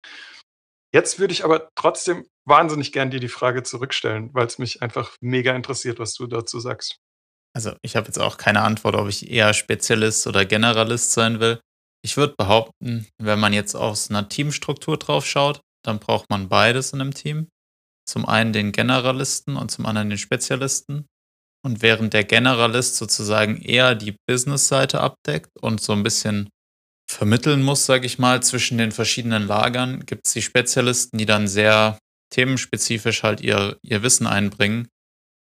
Jetzt 0.95 1.19
würde 1.21 1.33
ich 1.35 1.45
aber 1.45 1.69
trotzdem 1.77 2.27
wahnsinnig 2.47 2.93
gern 2.93 3.11
dir 3.11 3.21
die 3.21 3.29
Frage 3.29 3.63
zurückstellen, 3.65 4.31
weil's 4.35 4.59
mich 4.59 4.83
einfach 4.83 5.17
mega 5.21 5.55
interessiert, 5.55 5.99
was 6.01 6.15
du 6.15 6.27
dazu 6.29 6.61
sagst. 6.61 6.97
Also, 7.57 7.73
ich 7.83 7.97
habe 7.97 8.07
jetzt 8.07 8.19
auch 8.19 8.37
keine 8.37 8.63
Antwort, 8.63 8.95
ob 8.95 9.09
ich 9.09 9.29
eher 9.31 9.53
Spezialist 9.55 10.27
oder 10.27 10.45
Generalist 10.45 11.13
sein 11.13 11.41
will. 11.41 11.61
Ich 12.05 12.17
würde 12.17 12.35
behaupten, 12.37 13.07
wenn 13.19 13.39
man 13.39 13.53
jetzt 13.53 13.75
aus 13.75 14.09
'ner 14.11 14.29
Teamstruktur 14.29 14.97
drauf 14.97 15.27
schaut, 15.27 15.61
dann 15.85 15.99
braucht 15.99 16.31
man 16.31 16.49
beides 16.49 16.93
in 16.93 16.99
'nem 16.99 17.13
Team. 17.15 17.49
Zum 18.09 18.27
einen 18.27 18.53
den 18.53 18.73
Generalisten 18.73 19.57
und 19.57 19.71
zum 19.71 19.87
anderen 19.87 20.11
den 20.11 20.19
Spezialisten. 20.19 21.07
Und 21.65 21.83
während 21.83 22.15
der 22.15 22.25
Generalist 22.25 22.97
sozusagen 22.97 23.61
eher 23.63 23.95
die 23.97 24.17
Business-Seite 24.29 25.01
abdeckt 25.01 25.51
und 25.61 25.81
so 25.83 25.93
'n 25.95 26.03
bisschen 26.05 26.51
vermitteln 27.11 27.63
muss, 27.63 27.87
sage 27.87 28.07
ich 28.07 28.19
mal, 28.19 28.43
zwischen 28.43 28.79
den 28.79 28.93
verschiedenen 28.93 29.47
Lagern, 29.47 30.07
gibt's 30.07 30.33
die 30.35 30.43
Spezialisten, 30.43 31.19
die 31.19 31.27
dann 31.27 31.49
sehr 31.49 31.99
themenspezifisch 32.35 33.23
halt 33.25 33.41
ihr 33.43 33.79
ihr 33.83 34.03
Wissen 34.03 34.27
einbringen 34.27 34.89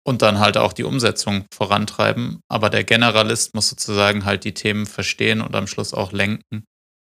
und 0.10 0.24
dann 0.24 0.40
halt 0.40 0.58
auch 0.58 0.74
die 0.74 0.84
Umsetzung 0.84 1.46
vorantreiben. 1.54 2.42
Aber 2.50 2.70
der 2.70 2.84
Generalist 2.84 3.56
muss 3.56 3.70
sozusagen 3.70 4.26
halt 4.26 4.44
die 4.44 4.56
Themen 4.56 4.88
verstehen 4.88 5.42
und 5.42 5.56
am 5.56 5.68
Schluss 5.68 5.94
auch 5.94 6.12
lenken. 6.12 6.66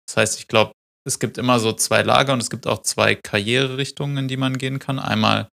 Das 0.08 0.16
heißt, 0.16 0.38
ich 0.40 0.48
glaube, 0.48 0.72
es 1.06 1.18
gibt 1.18 1.38
immer 1.38 1.60
so 1.60 1.72
2 1.72 2.02
Lager 2.02 2.32
und 2.32 2.40
es 2.42 2.50
gibt 2.50 2.66
auch 2.66 2.82
2 2.82 3.14
Karriererichtungen, 3.16 4.16
in 4.18 4.28
die 4.28 4.38
man 4.38 4.58
gehen 4.58 4.78
kann. 4.80 4.98
Einmal, 4.98 5.48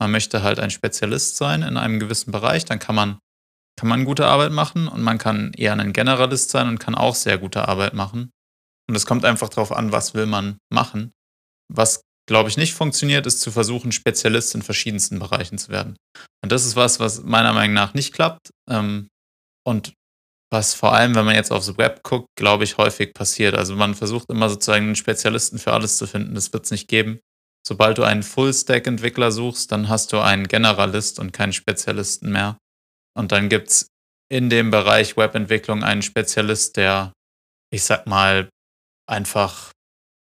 man 0.00 0.10
möchte 0.10 0.42
halt 0.42 0.58
ein 0.60 0.70
Spezialist 0.70 1.36
sein 1.36 1.62
in 1.62 1.76
einem 1.76 2.00
gewissen 2.00 2.32
Bereich, 2.32 2.64
dann 2.64 2.80
kann 2.80 2.96
man 2.96 3.18
kann 3.78 3.88
man 3.88 4.04
gute 4.04 4.26
Arbeit 4.26 4.52
machen 4.52 4.88
und 4.88 5.02
man 5.02 5.18
kann 5.18 5.52
eher 5.56 5.76
'nen 5.76 5.92
Generalist 5.92 6.50
sein 6.50 6.68
und 6.68 6.80
kann 6.80 6.96
auch 6.96 7.14
sehr 7.14 7.38
gute 7.38 7.68
Arbeit 7.68 7.94
machen. 7.94 8.32
Und 8.88 8.96
es 8.96 9.06
kommt 9.06 9.24
einfach 9.24 9.50
drauf 9.50 9.70
an, 9.72 9.92
was 9.92 10.14
will 10.14 10.26
man 10.26 10.58
machen. 10.72 11.12
Was, 11.72 12.02
glaube 12.28 12.48
ich, 12.50 12.56
nicht 12.56 12.74
funktioniert, 12.74 13.26
ist 13.26 13.40
zu 13.40 13.50
versuchen, 13.50 13.90
Spezialist 13.92 14.54
in 14.54 14.62
verschiedensten 14.62 15.18
Bereichen 15.18 15.58
zu 15.58 15.70
werden. 15.70 15.96
Und 16.42 16.52
das 16.52 16.64
ist 16.64 16.76
was, 16.76 17.00
was 17.00 17.22
meiner 17.24 17.52
Meinung 17.52 17.74
nach 17.74 17.94
nicht 17.94 18.12
klappt, 18.14 18.50
ähm, 18.70 19.08
und 19.66 19.92
was 20.52 20.74
vor 20.74 20.94
allem, 20.94 21.14
wenn 21.14 21.26
man 21.26 21.34
jetzt 21.34 21.52
aufs 21.52 21.76
Web 21.78 22.02
guckt, 22.04 22.28
glaube 22.38 22.64
ich, 22.64 22.78
häufig 22.78 23.12
passiert. 23.14 23.54
Also, 23.54 23.76
man 23.76 23.94
versucht 23.94 24.30
immer 24.30 24.48
sozusagen 24.48 24.90
'n 24.90 24.96
Spezialisten 24.96 25.58
für 25.58 25.72
alles 25.72 25.98
zu 25.98 26.06
finden. 26.06 26.34
Das 26.34 26.52
wird's 26.52 26.70
nicht 26.70 26.88
geben. 26.88 27.20
Sobald 27.66 27.98
du 27.98 28.04
einen 28.04 28.22
Full-Stack-Entwickler 28.22 29.30
suchst, 29.32 29.72
dann 29.72 29.88
hast 29.90 30.12
du 30.12 30.20
einen 30.20 30.48
Generalist 30.48 31.18
und 31.18 31.32
keinen 31.32 31.52
Spezialisten 31.52 32.32
mehr. 32.32 32.56
Und 33.16 33.32
dann 33.32 33.50
gibt's 33.50 33.88
in 34.30 34.48
dem 34.50 34.70
Bereich 34.70 35.16
Webentwicklung 35.18 35.84
einen 35.84 36.02
Spezialist, 36.02 36.76
der, 36.78 37.12
ich 37.70 37.84
sage 37.84 38.08
mal, 38.08 38.48
einfach 39.06 39.72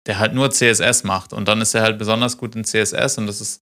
der 0.07 0.19
halt 0.19 0.33
nur 0.33 0.51
CSS 0.51 1.03
macht 1.05 1.33
und 1.33 1.47
dann 1.47 1.61
ist 1.61 1.75
er 1.75 1.83
halt 1.83 1.97
besonders 1.99 2.37
gut 2.37 2.55
in 2.55 2.63
CSS 2.65 3.17
und 3.19 3.27
das 3.27 3.41
ist 3.41 3.61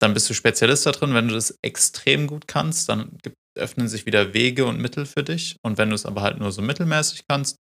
dann 0.00 0.14
bist 0.14 0.30
du 0.30 0.34
Spezialist 0.34 0.86
da 0.86 0.92
drin. 0.92 1.14
Wenn 1.14 1.28
du 1.28 1.34
das 1.34 1.58
extrem 1.62 2.26
gut 2.28 2.48
kannst, 2.48 2.88
dann 2.90 3.18
gibt 3.22 3.36
öffnen 3.58 3.88
sich 3.88 4.06
wieder 4.06 4.34
Wege 4.34 4.66
und 4.66 4.80
Mittel 4.80 5.06
für 5.06 5.24
dich. 5.24 5.56
Und 5.64 5.78
wenn 5.78 5.90
du's 5.90 6.06
aber 6.06 6.22
halt 6.22 6.38
nur 6.40 6.52
so 6.52 6.62
mittelmäßig 6.62 7.24
kannst, 7.28 7.56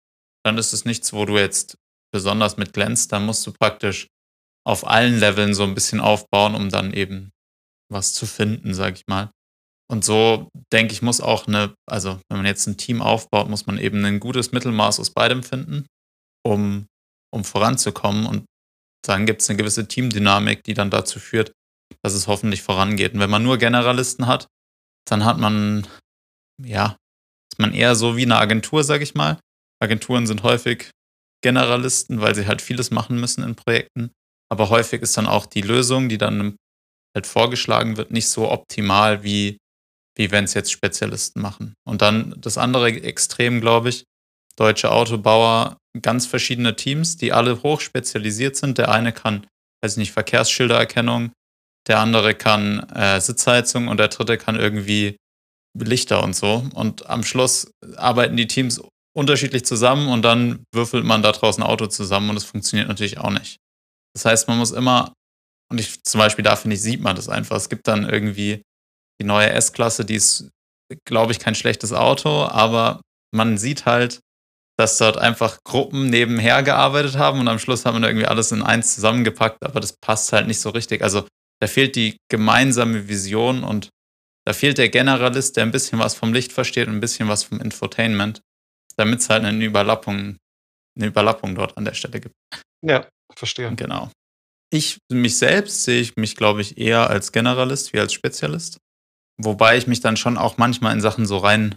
dann 0.44 0.58
ist 0.58 0.72
es 0.74 0.84
nichts, 0.86 1.12
wo 1.14 1.24
du 1.26 1.38
jetzt 1.38 1.76
besonders 2.12 2.56
mit 2.58 2.72
glänzt. 2.74 3.12
Dann 3.12 3.26
musst 3.26 3.46
du 3.46 3.52
praktisch 3.52 4.08
auf 4.66 4.86
allen 4.88 5.20
Leveln 5.20 5.54
so 5.54 5.64
'n 5.64 5.74
bisschen 5.74 6.00
aufbauen, 6.00 6.54
um 6.56 6.70
dann 6.70 6.94
eben 6.94 7.30
was 7.92 8.14
zu 8.14 8.26
finden, 8.26 8.74
sage 8.74 8.96
ich 8.96 9.04
mal. 9.08 9.30
Und 9.90 10.04
so 10.04 10.50
denke 10.72 10.92
ich, 10.94 11.02
muss 11.02 11.20
auch 11.22 11.46
'ne 11.48 11.74
also, 11.86 12.20
wenn 12.30 12.38
man 12.38 12.46
jetzt 12.46 12.66
'n 12.68 12.78
Team 12.78 13.02
aufbaut, 13.02 13.48
muss 13.50 13.66
man 13.66 13.78
eben 13.78 14.00
'nen 14.02 14.20
gutes 14.20 14.52
Mittelmaß 14.52 15.00
aus 15.00 15.10
beidem 15.12 15.42
finden, 15.44 15.86
um 16.46 16.86
um 17.32 17.44
voranzukommen. 17.44 18.26
Und 18.26 18.44
dann 19.06 19.26
gibt's 19.26 19.48
'ne 19.48 19.56
gewisse 19.56 19.88
Teamdynamik, 19.88 20.64
die 20.64 20.74
dann 20.74 20.90
dazu 20.90 21.20
führt, 21.20 21.52
dass 22.04 22.14
es 22.14 22.28
hoffentlich 22.28 22.62
vorangeht. 22.62 23.14
Und 23.14 23.20
wenn 23.20 23.30
man 23.30 23.42
nur 23.44 23.58
Generalisten 23.58 24.26
hat, 24.28 24.48
dann 25.08 25.24
hat 25.24 25.38
man 25.38 25.86
ja, 26.62 26.96
ist 27.52 27.58
man 27.60 27.74
eher 27.74 27.96
so 27.96 28.16
wie 28.16 28.26
'ne 28.26 28.36
Agentur, 28.38 28.84
sage 28.84 29.04
ich 29.04 29.14
mal. 29.16 29.40
Agenturen 29.82 30.26
sind 30.26 30.42
häufig 30.44 30.90
Generalisten, 31.42 32.20
weil 32.22 32.34
sie 32.36 32.46
halt 32.48 32.62
vieles 32.62 32.90
machen 32.92 33.20
müssen 33.20 33.44
in 33.44 33.56
Projekten. 33.56 34.12
Aber 34.50 34.70
häufig 34.70 35.02
ist 35.02 35.16
dann 35.18 35.26
auch 35.28 35.46
die 35.46 35.62
Lösung, 35.62 36.08
die 36.10 36.18
dann 36.18 36.56
halt 37.16 37.26
vorgeschlagen 37.28 37.96
wird, 37.98 38.10
nicht 38.12 38.28
so 38.28 38.50
optimal, 38.50 39.22
wie 39.24 39.58
wie 40.18 40.30
wenn's 40.32 40.54
jetzt 40.54 40.72
Spezialisten 40.72 41.40
machen. 41.42 41.74
Und 41.88 42.02
dann 42.02 42.34
das 42.38 42.58
andere 42.58 42.88
Extrem, 42.90 43.60
glaube 43.62 43.90
ich, 43.90 44.04
deutsche 44.56 44.92
Autobauer, 44.92 45.78
ganz 46.02 46.26
verschiedene 46.26 46.76
Teams, 46.76 47.16
die 47.16 47.32
alle 47.32 47.62
hochspezialisiert 47.62 48.56
sind. 48.56 48.78
Der 48.78 48.90
eine 48.90 49.12
kann, 49.12 49.46
weiß 49.82 49.92
ich 49.92 49.98
nicht, 49.98 50.12
Verkehrsschildererkennung, 50.12 51.32
der 51.88 52.00
andere 52.00 52.34
kann, 52.34 52.80
äh, 52.90 53.20
Sitzheizung 53.20 53.88
und 53.88 53.98
der 53.98 54.08
dritte 54.08 54.38
kann 54.38 54.56
irgendwie 54.56 55.16
Lichter 55.78 56.22
und 56.22 56.34
so. 56.34 56.66
Und 56.74 57.08
am 57.08 57.22
Schluss 57.22 57.70
arbeiten 57.96 58.36
die 58.36 58.46
Teams 58.48 58.80
unterschiedlich 59.16 59.64
zusammen 59.64 60.08
und 60.08 60.22
dann 60.22 60.64
würfelt 60.74 61.04
man 61.04 61.22
da 61.22 61.32
draus 61.32 61.58
'n 61.58 61.62
Auto 61.62 61.86
zusammen 61.86 62.30
und 62.30 62.36
es 62.36 62.44
funktioniert 62.44 62.88
natürlich 62.88 63.18
auch 63.18 63.30
nicht. 63.30 63.58
Das 64.14 64.24
heißt, 64.24 64.48
man 64.48 64.58
muss 64.58 64.70
immer 64.72 65.12
und 65.70 65.80
ich 65.80 66.02
zum 66.04 66.18
Beispiel 66.18 66.44
da 66.44 66.56
finde 66.56 66.76
ich, 66.76 66.82
sieht 66.82 67.00
man 67.00 67.16
das 67.16 67.28
einfach. 67.28 67.56
Es 67.56 67.68
gibt 67.68 67.88
dann 67.88 68.08
irgendwie 68.08 68.62
die 69.20 69.26
neue 69.26 69.50
S-Klasse, 69.50 70.04
die 70.04 70.14
ist, 70.14 70.50
glaube 71.06 71.32
ich, 71.32 71.38
kein 71.40 71.54
schlechtes 71.54 71.92
Auto, 71.92 72.44
aber 72.44 73.00
man 73.34 73.58
sieht 73.58 73.86
halt, 73.86 74.20
dass 74.78 74.98
dort 74.98 75.18
einfach 75.18 75.58
Gruppen 75.64 76.10
nebenher 76.10 76.62
gearbeitet 76.62 77.18
haben 77.18 77.40
und 77.40 77.48
am 77.48 77.58
Schluss 77.58 77.84
hat 77.86 77.94
man 77.94 78.04
irgendwie 78.04 78.26
alles 78.26 78.52
in 78.52 78.62
eins 78.62 78.94
zusammengepackt, 78.94 79.64
aber 79.64 79.80
das 79.80 79.94
passt 79.98 80.32
halt 80.32 80.46
nicht 80.48 80.60
so 80.60 80.70
richtig. 80.70 81.02
Also, 81.02 81.26
da 81.60 81.68
fehlt 81.68 81.96
die 81.96 82.18
gemeinsame 82.30 83.08
Vision 83.08 83.64
und 83.64 83.90
da 84.46 84.54
fehlt 84.54 84.78
der 84.78 84.88
Generalist, 84.90 85.56
der 85.56 85.64
'n 85.66 85.72
bisschen 85.72 85.98
was 86.00 86.14
vom 86.16 86.32
Licht 86.34 86.52
versteht 86.52 86.88
und 86.88 86.94
'n 86.96 87.00
bisschen 87.00 87.28
was 87.28 87.44
vom 87.44 87.60
Infotainment, 87.60 88.40
damit's 88.98 89.30
halt 89.30 89.44
'nen 89.44 89.62
Überlappung 89.62 90.38
'ne 90.98 91.06
Überlappung 91.06 91.54
dort 91.56 91.76
an 91.78 91.84
der 91.86 91.94
Stelle 91.94 92.20
gibt. 92.20 92.34
Ja, 92.84 93.08
verstehe. 93.36 93.74
Genau. 93.76 94.10
Ich 94.72 94.98
mich 95.12 95.38
selbst 95.38 95.84
sehe 95.84 96.00
ich 96.02 96.16
mich, 96.16 96.36
glaube 96.36 96.62
ich, 96.62 96.78
eher 96.78 97.10
als 97.10 97.32
Generalist 97.32 97.92
wie 97.94 98.00
als 98.00 98.12
Spezialist. 98.14 98.78
Wobei 99.42 99.78
ich 99.78 99.86
mich 99.88 100.00
dann 100.00 100.16
schon 100.18 100.38
auch 100.38 100.58
manchmal 100.58 100.94
in 100.94 101.00
Sachen 101.02 101.26
so 101.26 101.38
rein 101.38 101.76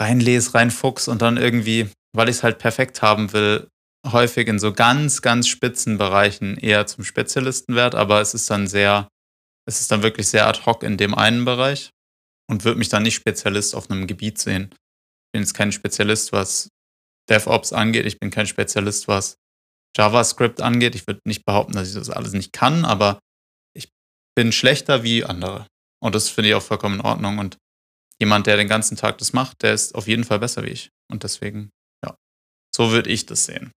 reinlese, 0.00 0.54
reinfuchse 0.54 1.10
und 1.10 1.22
dann 1.22 1.36
irgendwie, 1.38 1.88
weil 2.14 2.28
ich's 2.28 2.42
halt 2.42 2.58
perfekt 2.58 3.02
haben 3.02 3.32
will, 3.32 3.68
häufig 4.06 4.48
in 4.48 4.58
so 4.58 4.72
ganz, 4.72 5.22
ganz 5.22 5.48
spitzen 5.48 5.98
Bereichen 5.98 6.56
eher 6.56 6.86
zum 6.86 7.04
Spezialisten 7.04 7.74
werde, 7.74 7.98
aber 7.98 8.20
es 8.20 8.34
ist 8.34 8.48
dann 8.50 8.66
sehr 8.66 9.08
es 9.68 9.80
ist 9.80 9.92
dann 9.92 10.02
wirklich 10.02 10.28
sehr 10.28 10.46
ad 10.46 10.62
hoc 10.64 10.82
in 10.82 10.96
dem 10.96 11.14
einen 11.14 11.44
Bereich 11.44 11.90
und 12.50 12.64
würde 12.64 12.78
mich 12.78 12.88
dann 12.88 13.02
nicht 13.02 13.16
Spezialist 13.16 13.74
auf 13.74 13.90
'nem 13.90 14.06
Gebiet 14.06 14.38
sehen. 14.38 14.70
Ich 14.72 15.32
bin 15.32 15.42
jetzt 15.42 15.52
kein 15.52 15.72
Spezialist, 15.72 16.32
was 16.32 16.70
DevOps 17.28 17.74
angeht. 17.74 18.06
Ich 18.06 18.18
bin 18.18 18.30
kein 18.30 18.46
Spezialist, 18.46 19.08
was 19.08 19.36
JavaScript 19.96 20.62
angeht. 20.62 20.94
Ich 20.94 21.06
würde 21.06 21.20
nicht 21.26 21.44
behaupten, 21.44 21.74
dass 21.74 21.88
ich 21.88 21.94
das 21.94 22.08
alles 22.08 22.32
nicht 22.32 22.52
kann, 22.54 22.86
aber 22.86 23.18
ich 23.76 23.90
bin 24.34 24.52
schlechter 24.52 25.02
wie 25.02 25.24
andere. 25.24 25.66
Und 26.02 26.14
das 26.14 26.30
finde 26.30 26.48
ich 26.50 26.54
auch 26.54 26.62
vollkommen 26.62 27.00
in 27.00 27.06
Ordnung. 27.06 27.38
Und 27.38 27.58
jemand, 28.18 28.46
der 28.46 28.56
den 28.56 28.68
ganzen 28.68 28.96
Tag 28.96 29.18
das 29.18 29.34
macht, 29.34 29.62
der 29.62 29.74
ist 29.74 29.94
auf 29.94 30.08
jeden 30.08 30.24
Fall 30.24 30.38
besser 30.38 30.64
wie 30.64 30.70
ich. 30.70 30.90
Und 31.10 31.24
deswegen, 31.24 31.70
so 32.74 32.90
würde 32.92 33.10
ich 33.10 33.26
das 33.26 33.44
sehen. 33.46 33.72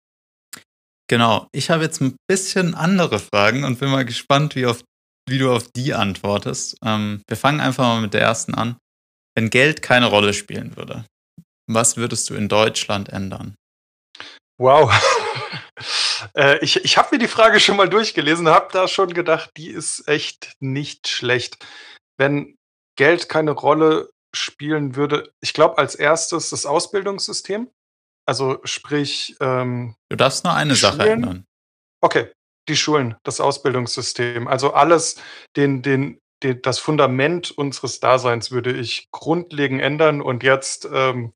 Genau. 1.09 1.49
Ich 1.53 1.71
habe 1.71 1.83
jetzt 1.85 2.01
'n 2.01 2.17
bisschen 2.29 2.75
andere 2.75 3.19
Fragen 3.19 3.65
und 3.65 3.81
bin 3.81 3.91
mal 3.91 4.05
gespannt, 4.05 4.55
wie 4.55 4.67
auf 4.67 4.83
wie 5.29 5.39
du 5.39 5.53
auf 5.53 5.69
die 5.77 5.95
antwortest. 5.95 6.77
Ähm, 6.85 7.23
wir 7.29 7.37
fangen 7.37 7.61
einfach 7.61 7.85
mal 7.85 8.01
mit 8.01 8.15
der 8.15 8.23
ersten 8.23 8.55
an. 8.55 8.77
Wenn 9.37 9.51
Geld 9.51 9.83
keine 9.83 10.07
Rolle 10.07 10.35
spielen 10.35 10.77
würde, 10.77 11.05
was 11.69 11.97
würdest 11.97 12.31
du 12.31 12.35
in 12.35 12.49
Deutschland 12.49 13.09
ändern? 13.11 13.55
Wow. 14.59 14.93
Äh, 16.37 16.59
ich 16.63 16.85
ich 16.85 16.99
habe 16.99 17.09
mir 17.13 17.19
die 17.19 17.29
Frage 17.29 17.61
schon 17.61 17.77
mal 17.77 17.89
durchgelesen, 17.89 18.49
habe 18.49 18.69
da 18.73 18.87
schon 18.89 19.15
gedacht, 19.15 19.51
die 19.57 19.69
ist 19.71 20.07
echt 20.07 20.53
nicht 20.61 21.09
schlecht. 21.09 21.57
Wenn 22.19 22.57
Geld 22.97 23.31
keine 23.31 23.53
Rolle 23.53 24.11
spielen 24.37 24.97
würde 24.97 25.33
ich 25.41 25.55
glaube, 25.55 25.79
als 25.79 25.95
Erstes 25.95 26.51
das 26.51 26.67
Ausbildungssystem. 26.67 27.71
Also, 28.31 28.61
sprich, 28.63 29.35
ähm, 29.41 29.97
Du 30.09 30.17
darfst 30.17 30.45
nur 30.45 30.55
eine 30.55 30.77
Sache 30.77 30.99
Schulen 30.99 31.11
ändern. 31.25 31.45
okay, 32.01 32.31
die 32.69 32.77
Schulen, 32.77 33.17
das 33.25 33.41
Ausbildungssystem. 33.41 34.47
Also, 34.47 34.73
alles 34.73 35.21
den 35.57 35.83
den 35.83 36.21
den 36.45 36.63
das 36.63 36.79
Fundament 36.79 37.51
unseres 37.51 37.99
Daseins 37.99 38.53
würde 38.53 38.73
ich 38.73 39.09
grundlegend 39.11 39.83
ändern 39.83 40.23
und 40.23 40.45
jetzt, 40.45 40.89
ähm, 40.93 41.33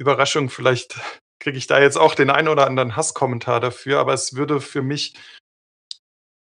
Überraschung, 0.00 0.50
vielleicht 0.50 1.00
kriege 1.40 1.58
ich 1.58 1.68
da 1.68 1.80
jetzt 1.80 1.98
auch 1.98 2.14
den 2.16 2.30
einen 2.30 2.48
oder 2.48 2.66
anderen 2.66 2.96
Hasskommentar 2.96 3.60
dafür, 3.60 4.00
aber 4.00 4.12
es 4.14 4.34
würde 4.34 4.60
für 4.60 4.82
mich 4.82 5.14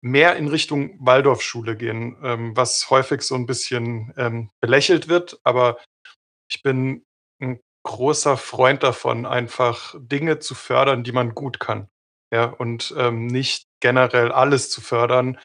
mehr 0.05 0.37
in 0.37 0.49
Richtung 0.49 0.99
Waldorfschule 1.01 1.77
gehen, 1.77 2.17
ähm, 2.25 2.57
was 2.57 2.91
häufig 2.91 3.23
so 3.23 3.37
'n 3.37 3.47
bisschen, 3.47 4.13
ähm, 4.17 4.51
belächelt 4.61 5.09
wird, 5.09 5.39
aber 5.45 5.79
ich 6.51 6.63
bin 6.63 7.05
'n 7.43 7.61
großer 7.85 8.37
Freund 8.39 8.83
davon, 8.83 9.27
einfach 9.27 9.95
Dinge 9.99 10.39
zu 10.41 10.55
fördern, 10.55 11.05
die 11.05 11.13
man 11.13 11.35
gut 11.35 11.61
kann, 11.61 11.89
ja, 12.33 12.45
und, 12.47 12.95
ähm, 12.99 13.27
nicht 13.27 13.67
generell 13.81 14.33
alles 14.33 14.71
zu 14.71 14.81
fördern, 14.81 15.39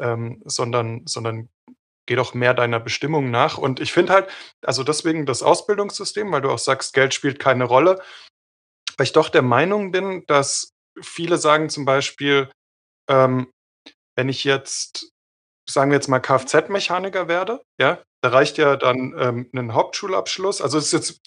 ähm, 0.00 0.42
sondern 0.46 1.06
sondern 1.06 1.48
geh 2.06 2.16
doch 2.16 2.34
mehr 2.34 2.54
deiner 2.54 2.80
Bestimmung 2.80 3.30
nach. 3.30 3.58
Und 3.58 3.80
ich 3.80 3.92
finde 3.92 4.12
halt 4.14 4.30
also, 4.64 4.84
deswegen 4.84 5.26
das 5.26 5.42
Ausbildungssystem, 5.44 6.32
weil 6.32 6.42
du 6.42 6.50
auch 6.50 6.58
sagst, 6.60 6.94
Geld 6.94 7.14
spielt 7.14 7.38
keine 7.40 7.64
Rolle, 7.64 8.02
weil 8.98 9.06
ich 9.06 9.12
doch 9.14 9.30
der 9.30 9.42
Meinung 9.42 9.92
bin, 9.92 10.24
dass 10.28 10.72
viele 11.02 11.38
sagen 11.38 11.70
zum 11.70 11.84
Beispiel, 11.86 12.50
ähm, 13.10 13.50
wenn 14.16 14.28
ich 14.30 14.44
jetzt, 14.44 15.10
sagen 15.70 15.90
wir 15.92 15.96
jetzt 15.96 16.08
mal 16.08 16.20
Kfz-Mechaniker 16.20 17.28
werde, 17.28 17.62
ja, 17.80 18.00
da 18.22 18.30
reicht 18.30 18.58
ja 18.58 18.76
dann, 18.76 19.14
ähm, 19.18 19.48
'nen 19.52 19.74
Hauptschulabschluss. 19.74 20.62
Also, 20.62 20.78
ist 20.78 20.92
jetzt 20.92 21.20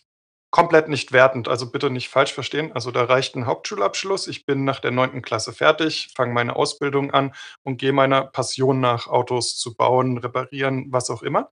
komplett 0.54 0.90
nicht 0.90 1.14
wertend, 1.14 1.50
also, 1.50 1.72
bitte 1.72 1.90
nicht 1.92 2.10
falsch 2.10 2.34
verstehen. 2.34 2.74
Also, 2.74 2.92
da 2.92 3.06
reicht 3.06 3.36
'n 3.36 3.48
Hauptschulabschluss. 3.48 4.28
Ich 4.30 4.46
bin 4.46 4.66
nach 4.66 4.80
der 4.82 4.92
9. 4.92 5.24
Klasse 5.24 5.54
fertig, 5.54 6.12
fange 6.16 6.34
meine 6.34 6.56
Ausbildung 6.58 7.12
an 7.12 7.34
und 7.64 7.78
gehe 7.80 7.94
meiner 7.94 8.26
Passion 8.28 8.80
nach, 8.82 9.08
Autos 9.08 9.58
zu 9.58 9.76
bauen, 9.76 10.20
reparieren, 10.20 10.88
was 10.94 11.10
auch 11.12 11.24
immer. 11.24 11.52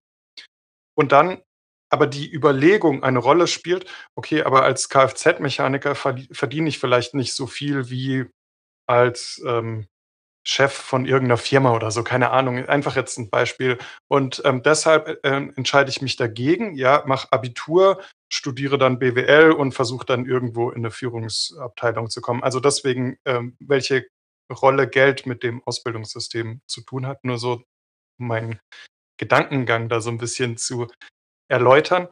Und 0.97 1.11
dann 1.11 1.41
aber 1.89 2.07
die 2.07 2.31
Überlegung 2.33 3.03
eine 3.03 3.19
Rolle 3.19 3.47
spielt: 3.47 3.85
„Okay, 4.15 4.43
aber 4.43 4.63
als 4.63 4.89
Kfz-Mechaniker 4.89 5.95
verdi 5.95 6.27
verdiene 6.31 6.69
ich 6.69 6.79
vielleicht 6.79 7.13
nicht 7.15 7.33
so 7.35 7.47
viel 7.47 7.89
wie 7.89 8.25
als, 8.87 9.41
ähm, 9.47 9.87
Chef 10.45 10.73
von 10.73 11.05
irgend 11.05 11.27
'ner 11.29 11.37
Firma 11.37 11.73
oder 11.75 11.91
so“, 11.91 12.03
keine 12.03 12.31
Ahnung, 12.31 12.65
einfach 12.67 12.95
jetzt 12.95 13.17
'n 13.19 13.29
Beispiel. 13.29 13.77
Und, 14.09 14.41
ähm, 14.45 14.63
deshalb, 14.63 15.07
äh, 15.07 15.17
ähm, 15.23 15.53
entscheide 15.55 15.89
ich 15.91 16.01
mich 16.01 16.15
dagegen, 16.17 16.75
ja, 16.75 17.03
mache 17.07 17.31
Abitur, 17.31 18.01
studiere 18.31 18.77
dann 18.79 18.99
BWL 18.99 19.51
und 19.51 19.73
versuche 19.73 20.05
dann 20.05 20.25
irgendwo 20.25 20.71
in 20.71 20.81
'ne 20.81 20.91
Führungsabteilung 20.91 22.09
zu 22.09 22.21
kommen. 22.21 22.43
Also, 22.43 22.59
deswegen, 22.59 23.17
ähm, 23.25 23.55
welche 23.59 24.07
Rolle 24.51 24.87
Geld 24.89 25.25
mit 25.27 25.43
dem 25.43 25.61
Ausbildungssystem 25.65 26.61
zu 26.67 26.81
tun 26.83 27.07
hat, 27.07 27.23
nur 27.23 27.37
so, 27.37 27.63
meinen 28.19 28.59
Gedankengang 29.17 29.89
da 29.89 30.01
so 30.01 30.09
'n 30.11 30.17
bisschen 30.19 30.57
zu 30.57 30.87
erläutern. 31.49 32.09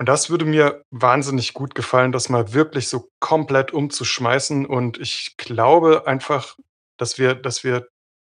Und 0.00 0.08
das 0.08 0.30
würde 0.30 0.46
mir 0.46 0.82
wahnsinnig 0.90 1.52
gut 1.52 1.74
gefallen, 1.74 2.10
das 2.12 2.30
mal 2.30 2.54
wirklich 2.54 2.88
so 2.88 3.10
komplett 3.20 3.72
umzuschmeißen. 3.72 4.64
Und 4.66 4.98
ich 4.98 5.34
glaube 5.36 6.06
einfach, 6.06 6.56
dass 7.00 7.18
wir 7.18 7.34
dass 7.34 7.64
wir 7.64 7.88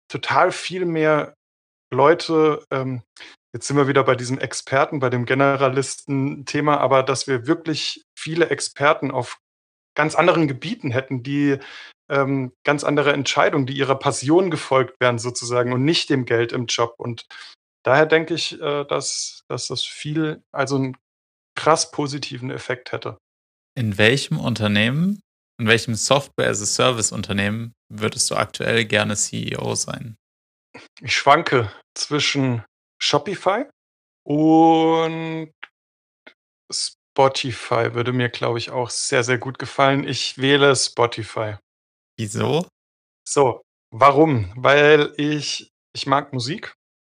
total 0.09 0.52
viel 0.52 0.85
mehr 0.87 1.35
Leute, 1.92 2.64
ähm 2.71 3.02
jetzt 3.54 3.68
sind 3.68 3.76
wir 3.76 3.87
wieder 3.87 4.03
bei 4.03 4.16
diesem 4.16 4.38
Experten, 4.38 4.98
bei 4.98 5.11
dem 5.11 5.27
Generalisten-Thema, 5.27 6.79
aber 6.79 7.05
dass 7.05 7.29
wir 7.29 7.46
wirklich 7.46 8.03
viele 8.18 8.50
Experten 8.50 9.12
auf 9.12 9.38
ganz 9.96 10.16
anderen 10.16 10.48
Gebieten 10.48 10.90
hätten, 10.90 11.22
die, 11.22 11.59
ähm, 12.11 12.53
ganz 12.64 12.83
andere 12.83 13.12
Entscheidungen, 13.12 13.66
die 13.66 13.77
ihrer 13.77 13.94
Passion 13.96 14.50
gefolgt 14.50 15.00
wären 15.00 15.18
sozusagen 15.20 15.72
und 15.72 15.85
nicht 15.85 16.11
dem 16.11 16.24
Geld 16.24 16.53
im 16.53 16.66
Job. 16.66 16.94
Und 16.98 17.27
daher 17.85 18.07
denke 18.07 18.35
ich, 18.35 18.61
äh, 18.61 18.85
dass 18.87 19.42
dass 19.48 19.68
das 19.68 19.85
viel 19.85 20.42
also, 20.53 20.77
'n 20.77 20.96
krass 21.57 21.92
positiven 21.92 22.50
Effekt 22.50 22.90
hätte. 22.92 23.18
In 23.77 23.98
welchem 23.98 24.38
Unternehmen 24.40 25.20
in 25.58 25.66
welchem 25.66 25.94
Software-as-a-Service-Unternehmen 25.94 27.74
würdest 27.88 28.30
du 28.30 28.36
aktuell 28.36 28.84
gerne 28.84 29.16
CEO 29.16 29.74
sein? 29.74 30.16
Ich 31.00 31.16
schwanke 31.16 31.72
zwischen 31.94 32.64
Shopify 33.00 33.64
und 34.26 35.52
Spotify 36.72 37.94
würde 37.94 38.12
mir, 38.12 38.28
glaube 38.28 38.58
ich, 38.58 38.70
auch 38.70 38.90
sehr, 38.90 39.22
sehr 39.22 39.38
gut 39.38 39.58
gefallen. 39.58 40.06
Ich 40.06 40.38
wähle 40.38 40.74
Spotify. 40.74 41.56
Wieso? 42.18 42.66
So, 43.26 43.62
warum? 43.90 44.52
Weil 44.56 45.12
ich 45.16 45.70
ich 45.94 46.06
mag 46.06 46.32
Musik. 46.32 46.74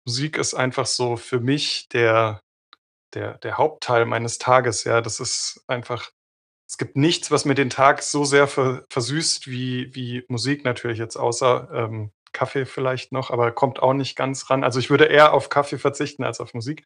Musik 0.06 0.36
ist 0.36 0.54
einfach 0.54 0.86
so 0.86 1.16
für 1.16 1.40
mich 1.40 1.88
der 1.92 2.40
der 3.14 3.38
der 3.38 3.56
Hauptteil 3.56 4.04
meines 4.04 4.38
Tages, 4.38 4.84
ja. 4.84 5.00
Das 5.00 5.20
ist 5.20 5.62
einfach 5.66 6.10
es 6.68 6.78
gibt 6.78 6.96
nichts, 6.96 7.30
was 7.30 7.44
mir 7.44 7.54
den 7.54 7.70
Tag 7.70 8.02
so 8.02 8.24
sehr 8.24 8.48
ver 8.48 8.84
versüßt 8.90 9.46
wie 9.48 9.94
wie 9.94 10.24
Musik 10.28 10.64
natürlich 10.64 10.98
jetzt 10.98 11.16
außer, 11.16 11.68
ähm, 11.72 12.12
Kaffee 12.32 12.66
vielleicht 12.66 13.12
noch, 13.12 13.30
aber 13.30 13.52
kommt 13.52 13.80
auch 13.82 13.94
nicht 13.94 14.16
ganz 14.16 14.50
ran. 14.50 14.64
Also, 14.64 14.78
ich 14.80 14.90
würde 14.90 15.06
eher 15.06 15.32
auf 15.32 15.48
Kaffee 15.48 15.78
verzichten 15.78 16.24
als 16.24 16.40
auf 16.40 16.54
Musik. 16.54 16.84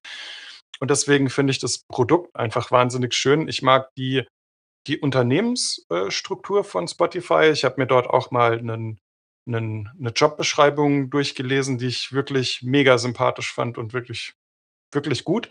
Und 0.80 0.90
deswegen 0.90 1.30
finde 1.30 1.50
ich 1.52 1.58
das 1.60 1.80
Produkt 1.88 2.34
einfach 2.36 2.70
wahnsinnig 2.70 3.14
schön. 3.14 3.48
Ich 3.48 3.62
mag 3.62 3.88
die 3.96 4.24
die 4.88 4.98
Unternehmens 5.00 5.86
äh, 5.90 6.10
Struktur 6.10 6.64
von 6.64 6.88
Spotify. 6.88 7.50
Ich 7.52 7.64
habe 7.64 7.76
mir 7.78 7.86
dort 7.88 8.08
auch 8.08 8.30
mal 8.32 8.62
'nen 8.62 8.98
'nen 9.46 9.90
'ne 9.98 10.10
Jobbeschreibung 10.16 11.10
durchgelesen, 11.10 11.78
die 11.78 11.88
ich 11.88 12.12
wirklich 12.12 12.62
mega 12.62 12.98
sympathisch 12.98 13.52
fand 13.54 13.78
und 13.78 13.92
wirklich 13.94 14.34
wirklich 14.92 15.24
gut. 15.24 15.50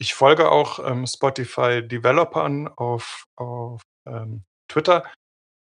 Ich 0.00 0.14
folge 0.14 0.50
auch, 0.50 0.78
ähm, 0.84 1.06
Spotify-Developern 1.06 2.68
auf 2.68 3.24
auf, 3.36 3.80
ähm, 4.06 4.44
Twitter 4.68 5.04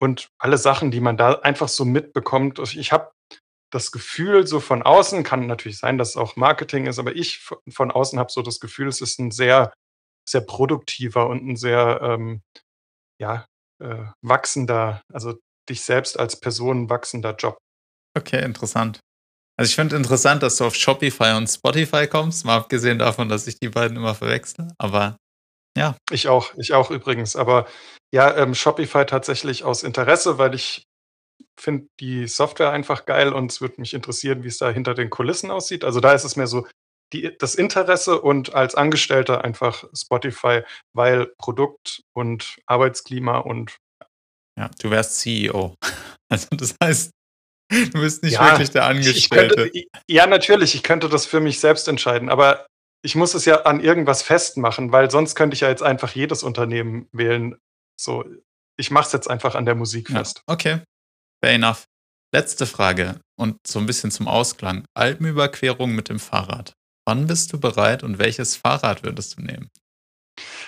und 0.01 0.29
alle 0.39 0.57
Sachen, 0.57 0.91
die 0.91 1.01
man 1.01 1.17
da 1.17 1.33
einfach 1.41 1.69
so 1.69 1.85
mitbekommt 1.85 2.59
ich 2.77 2.91
habe 2.93 3.11
das 3.71 3.91
Gefühl 3.91 4.47
so 4.47 4.59
von 4.61 4.83
außen 4.83 5.23
kann 5.23 5.47
natürlich 5.47 5.79
sein, 5.79 5.97
dass 5.97 6.11
es 6.11 6.17
auch 6.17 6.35
Marketing 6.37 6.87
ist, 6.87 6.99
aber 6.99 7.15
ich 7.15 7.41
von 7.69 7.91
außen 7.91 8.19
habe 8.19 8.31
so 8.31 8.41
das 8.43 8.59
Gefühl, 8.61 8.87
es 8.89 9.01
ist 9.01 9.19
'n 9.19 9.31
sehr, 9.31 9.73
sehr 10.29 10.41
produktiver 10.41 11.27
und 11.27 11.41
'n 11.43 11.55
sehr, 11.57 12.01
ähm, 12.03 12.41
ja, 13.21 13.45
äh, 13.83 14.05
wachsender 14.23 15.01
also, 15.13 15.35
dich 15.69 15.83
selbst 15.83 16.19
als 16.19 16.39
Person 16.39 16.89
wachsender 16.89 17.35
Job. 17.35 17.57
Okay, 18.17 18.43
interessant. 18.43 18.99
Also, 19.57 19.69
ich 19.69 19.75
finde 19.75 19.95
interessant, 19.95 20.43
dass 20.43 20.57
du 20.57 20.65
auf 20.65 20.75
Shopify 20.75 21.33
und 21.37 21.47
Spotify 21.47 22.07
kommst, 22.07 22.45
mal 22.45 22.57
abgesehen 22.57 22.99
davon, 22.99 23.29
dass 23.29 23.47
ich 23.47 23.59
die 23.59 23.69
beiden 23.69 23.97
immer 23.97 24.15
verwechsle, 24.15 24.73
aber 24.77 25.17
ja. 25.77 25.95
Ich 26.11 26.27
auch, 26.27 26.53
ich 26.57 26.73
auch 26.73 26.91
übrigens. 26.91 27.35
Aber 27.35 27.67
ja, 28.13 28.35
ähm, 28.37 28.55
Shopify 28.55 29.05
tatsächlich 29.05 29.63
aus 29.63 29.83
Interesse, 29.83 30.37
weil 30.37 30.55
ich 30.55 30.83
finde 31.59 31.87
die 31.99 32.27
Software 32.27 32.71
einfach 32.71 33.05
geil 33.05 33.33
und 33.33 33.51
es 33.51 33.61
würde 33.61 33.79
mich 33.79 33.93
interessieren, 33.93 34.43
wie's 34.43 34.57
da 34.57 34.69
hinter 34.69 34.93
den 34.93 35.09
Kulissen 35.09 35.51
aussieht. 35.51 35.83
Also, 35.83 35.99
da 35.99 36.13
ist 36.13 36.25
es 36.25 36.35
mehr 36.35 36.47
so 36.47 36.67
die 37.13 37.35
das 37.37 37.55
Interesse 37.55 38.19
und 38.21 38.53
als 38.53 38.75
Angestellter 38.75 39.43
einfach 39.43 39.85
Spotify, 39.93 40.61
weil 40.93 41.27
Produkt 41.37 42.01
und 42.13 42.57
Arbeitsklima 42.65 43.39
und 43.39 43.77
Ja, 44.57 44.69
du 44.81 44.91
wärst 44.91 45.19
CEO. 45.19 45.75
Also, 46.27 46.47
das 46.55 46.73
heißt, 46.83 47.11
du 47.93 48.01
bist 48.01 48.23
nicht 48.23 48.33
Ja, 48.33 48.51
wirklich 48.51 48.69
der 48.71 48.83
könnte 48.83 48.97
Angestellte. 48.97 49.67
i 49.73 49.87
ja, 50.09 50.27
natürlich, 50.27 50.75
ich 50.75 50.83
könnte 50.83 51.09
das 51.09 51.25
für 51.25 51.39
mich 51.39 51.59
selbst 51.59 51.87
entscheiden, 51.87 52.29
aber 52.29 52.65
ich 53.03 53.15
muss 53.15 53.33
es 53.33 53.45
ja 53.45 53.61
an 53.63 53.79
irgendwas 53.81 54.21
festmachen, 54.23 54.91
weil 54.91 55.11
sonst 55.11 55.35
könnte 55.35 55.55
ich 55.55 55.61
ja 55.61 55.69
jetzt 55.69 55.83
einfach 55.83 56.11
jedes 56.15 56.43
Unternehmen 56.43 57.07
wählen. 57.11 57.55
So, 57.99 58.23
ich 58.77 58.91
mache 58.91 59.07
es 59.07 59.13
jetzt 59.13 59.29
einfach 59.29 59.55
an 59.55 59.65
der 59.65 59.75
Musik 59.75 60.09
Ja, 60.09 60.19
fest. 60.19 60.41
okay, 60.47 60.81
fair 61.43 61.53
enough. 61.53 61.85
Letzte 62.33 62.65
Frage 62.65 63.19
und 63.39 63.57
so 63.65 63.79
'n 63.79 63.85
bisschen 63.85 64.11
zum 64.11 64.27
Ausklang. 64.27 64.85
Alpenüberquerung 64.95 65.93
mit 65.95 66.09
dem 66.09 66.19
Fahrrad. 66.19 66.73
Wann 67.07 67.27
bist 67.27 67.53
du 67.53 67.59
bereit 67.59 68.03
und 68.03 68.19
welches 68.19 68.55
Fahrrad 68.57 69.03
würdest 69.03 69.37
du 69.37 69.41
nehmen? 69.43 69.69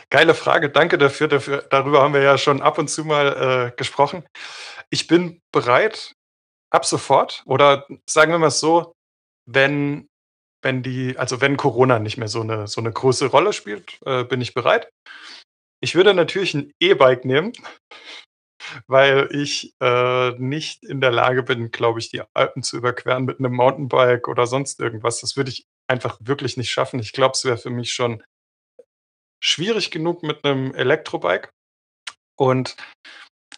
Geile 0.10 0.34
Frage, 0.36 0.70
danke 0.70 0.98
dafür 0.98 1.28
dafür. 1.28 1.66
Darüber 1.70 2.02
haben 2.02 2.14
wir 2.14 2.22
ja 2.22 2.38
schon 2.38 2.62
ab 2.62 2.78
und 2.78 2.90
zu 2.90 3.04
mal, 3.04 3.72
äh, 3.74 3.76
gesprochen. 3.76 4.24
Ich 4.90 5.08
bin 5.08 5.42
bereit 5.52 6.14
ab 6.72 6.86
sofort 6.86 7.44
oder 7.46 7.86
sagen 8.10 8.32
wir 8.32 8.40
mal's 8.40 8.60
so, 8.60 8.94
wenn 9.48 10.08
wenn 10.64 10.84
die 10.84 11.18
also, 11.20 11.42
wenn 11.42 11.58
Corona 11.58 12.00
nicht 12.00 12.18
mehr 12.18 12.28
so 12.30 12.44
'ne 12.44 12.68
so 12.68 12.82
'ne 12.82 12.92
große 12.94 13.28
Rolle 13.28 13.54
spielt, 13.54 14.00
äh, 14.06 14.24
bin 14.26 14.42
ich 14.42 14.54
bereit. 14.56 14.90
Ich 15.82 15.96
würde 15.96 16.14
natürlich 16.16 16.56
'n 16.56 16.72
E-Bike 16.82 17.26
nehmen. 17.26 17.54
weil 18.90 19.30
ich, 19.32 19.74
äh, 19.82 20.32
nicht 20.40 20.84
in 20.86 21.02
der 21.02 21.12
Lage 21.12 21.44
bin, 21.44 21.72
glaube 21.72 22.00
ich, 22.00 22.10
die 22.10 22.22
Alpen 22.34 22.64
zu 22.64 22.78
überqueren 22.78 23.26
mit 23.26 23.40
'nem 23.42 23.54
Mountainbike 23.54 24.28
oder 24.30 24.48
sonst 24.48 24.80
irgendwas. 24.80 25.20
Das 25.22 25.36
würde 25.38 25.52
ich 25.52 25.66
einfach 25.90 26.18
wirklich 26.22 26.58
nicht 26.58 26.72
schaffen. 26.72 27.00
Ich 27.00 27.12
glaube, 27.14 27.34
es 27.36 27.46
wäre 27.46 27.58
für 27.58 27.70
mich 27.70 27.94
schon 27.94 28.24
schwierig 29.44 29.92
genug 29.92 30.24
mit 30.24 30.44
'nem 30.44 30.74
Elektrobike. 30.74 31.50
Und 32.38 32.78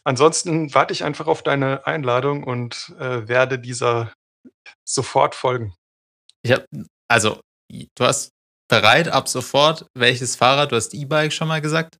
ansonsten 0.03 0.73
warte 0.73 0.93
ich 0.93 1.03
einfach 1.03 1.27
auf 1.27 1.43
deine 1.43 1.85
Einladung 1.87 2.43
und, 2.43 2.93
äh, 2.99 3.27
werde 3.27 3.59
dieser 3.59 4.13
sofort 4.87 5.35
folgen. 5.35 5.73
Ich 6.43 6.51
habe 6.51 6.65
also, 7.09 7.41
du 7.69 8.05
hast 8.05 8.31
bereit 8.69 9.09
ab 9.09 9.27
sofort 9.27 9.87
welches 9.95 10.35
Fahrrad? 10.35 10.71
Du 10.71 10.75
hast 10.75 10.93
E-Bike 10.93 11.33
schon 11.33 11.47
mal 11.47 11.61
gesagt. 11.61 11.97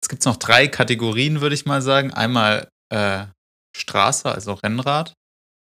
Jetzt 0.00 0.08
gibt's 0.08 0.26
noch 0.26 0.36
3 0.36 0.68
Kategorien, 0.68 1.40
würde 1.40 1.54
ich 1.54 1.66
mal 1.66 1.82
sagen. 1.82 2.12
Einmal, 2.12 2.68
äh, 2.92 3.26
Straße, 3.76 4.30
also 4.30 4.54
Rennrad, 4.54 5.14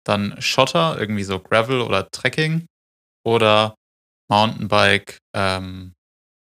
dann 0.05 0.41
Schotter, 0.41 0.97
irgendwie 0.99 1.25
so 1.25 1.41
Gravel 1.41 1.81
oder 1.81 2.11
Trekking 2.11 2.67
oder 3.25 3.75
Mountainbike, 4.31 5.19
ähm, 5.35 5.95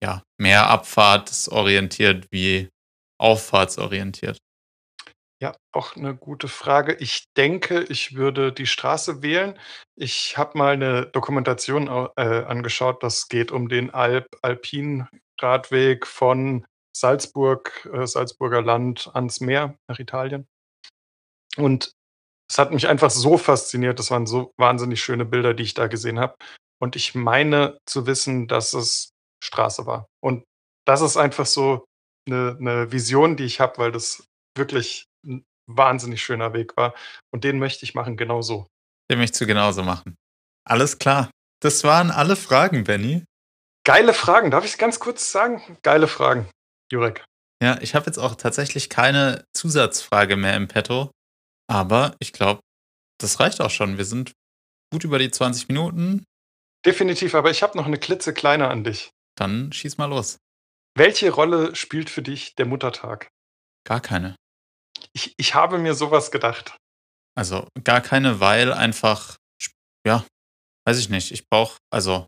ja, 0.03 0.23
mehr 0.39 0.69
abfahrtsorientiert 0.69 2.27
wie 2.31 2.69
auffahrtsorientiert. 3.19 4.39
Ja, 5.43 5.55
auch 5.73 5.97
'ne 5.97 6.17
gute 6.17 6.49
Frage. 6.49 6.95
Ich 6.95 7.27
denke, 7.37 7.83
ich 7.91 8.15
würde 8.17 8.53
die 8.55 8.65
Straße 8.67 9.21
wählen. 9.23 9.59
Ich 9.95 10.39
habe 10.39 10.57
mal 10.57 10.79
'ne 10.79 11.05
Dokumentation 11.13 11.89
äh, 12.17 12.23
angeschaut. 12.45 13.03
Das 13.03 13.29
geht 13.29 13.53
um 13.53 13.69
den 13.69 13.93
Alp-Alpin-Radweg 13.93 16.07
von 16.07 16.65
Salzburg 16.97 17.87
äh, 17.93 18.07
Salzburger 18.07 18.63
Land 18.63 19.11
ans 19.13 19.41
Meer 19.41 19.77
nach 19.89 19.99
Italien. 19.99 20.47
Und 21.59 21.93
es 22.51 22.59
hat 22.59 22.73
mich 22.73 22.89
einfach 22.89 23.11
so 23.11 23.39
fasziniert. 23.39 24.01
Das 24.01 24.13
waren 24.13 24.27
so 24.27 24.55
wahnsinnig 24.59 25.03
schöne 25.03 25.27
Bilder, 25.27 25.55
die 25.55 25.65
ich 25.65 25.75
da 25.75 25.89
gesehen 25.89 26.21
habe. 26.21 26.37
Und 26.81 26.97
ich 26.97 27.17
meine 27.17 27.79
zu 27.87 28.07
wissen, 28.07 28.49
dass 28.49 28.75
es 28.75 29.13
Straße 29.45 29.87
war. 29.87 30.09
Und 30.23 30.45
das 30.87 31.03
ist 31.03 31.19
einfach 31.19 31.47
so 31.47 31.87
'ne 32.29 32.57
'ne 32.61 32.93
Vision, 32.93 33.37
die 33.37 33.45
ich 33.47 33.61
habe, 33.61 33.79
weil 33.79 33.93
das 33.93 34.27
wirklich 34.57 35.06
wahnsinnig 35.67 36.23
schöner 36.23 36.53
Weg 36.53 36.77
war. 36.77 36.95
Und 37.33 37.45
den 37.45 37.59
möchte 37.59 37.85
ich 37.85 37.95
machen, 37.95 38.17
genau 38.17 38.43
so. 38.43 38.67
Den 39.11 39.19
möchtest 39.19 39.41
du 39.43 39.47
genauso 39.47 39.83
machen. 39.83 40.17
Alles 40.65 40.99
klar. 40.99 41.31
Das 41.61 41.85
waren 41.85 42.11
alle 42.11 42.37
Fragen, 42.37 42.85
Benny. 42.85 43.25
Geile 43.85 44.15
Fragen. 44.15 44.51
Darf 44.51 44.65
ich's 44.65 44.79
ganz 44.79 44.99
kurz 44.99 45.31
sagen? 45.31 45.79
Geile 45.83 46.09
Fragen, 46.09 46.49
Jurek. 46.91 47.25
Ja, 47.63 47.79
ich 47.81 47.95
habe 47.95 48.07
jetzt 48.07 48.19
auch 48.19 48.35
tatsächlich 48.35 48.91
keine 48.91 49.45
Zusatzfrage 49.55 50.37
mehr 50.37 50.57
im 50.57 50.69
Petto, 50.69 51.11
aber 51.69 52.15
ich 52.19 52.33
glaube, 52.33 52.61
das 53.19 53.41
reicht 53.41 53.61
auch 53.61 53.71
schon. 53.71 53.97
Wir 53.97 54.05
sind 54.05 54.33
gut 54.93 55.05
über 55.05 55.19
die 55.19 55.31
20 55.31 55.69
Minuten. 55.69 56.25
Definitiv, 56.85 57.35
aber 57.35 57.51
ich 57.51 57.63
habe 57.63 57.79
noch 57.79 57.87
'ne 57.87 57.99
klitzekleine 57.99 58.69
an 58.69 58.85
dich. 58.85 59.11
Dann 59.37 59.73
schieß 59.73 59.99
mal 59.99 60.07
los. 60.07 60.39
Welche 60.95 61.31
Rolle 61.31 61.75
spielt 61.75 62.11
für 62.11 62.23
dich 62.23 62.55
der 62.55 62.67
Muttertag? 62.67 63.29
Gar 63.85 64.01
keine. 64.01 64.37
Ich 65.17 65.35
ich 65.39 65.55
habe 65.55 65.79
mir 65.79 65.95
so 65.95 66.11
was 66.11 66.31
gedacht. 66.31 66.77
Also, 67.35 67.67
gar 67.85 68.03
keine, 68.03 68.41
weil 68.41 68.73
einfach 68.73 69.37
ja, 70.07 70.25
weiß 70.87 70.99
ich 70.99 71.09
nicht. 71.09 71.33
Ich 71.33 71.49
brauche 71.49 71.79
also, 71.91 72.27